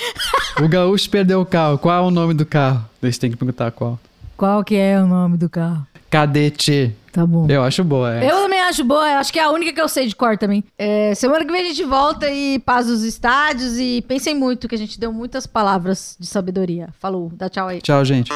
[0.63, 1.79] O gaúcho perdeu o carro.
[1.79, 2.85] Qual é o nome do carro?
[3.03, 3.99] Eles têm que perguntar qual.
[4.37, 5.87] Qual que é o nome do carro?
[6.11, 6.95] Cadete.
[7.13, 7.47] Tá bom.
[7.49, 8.25] Eu acho boa, é.
[8.31, 10.65] Eu também acho boa, acho que é a única que eu sei de cor também.
[10.79, 14.75] É, semana que vem a gente volta e paz os estádios e pensem muito que
[14.75, 16.89] a gente deu muitas palavras de sabedoria.
[16.99, 17.81] Falou, dá tchau aí.
[17.81, 18.31] Tchau, gente.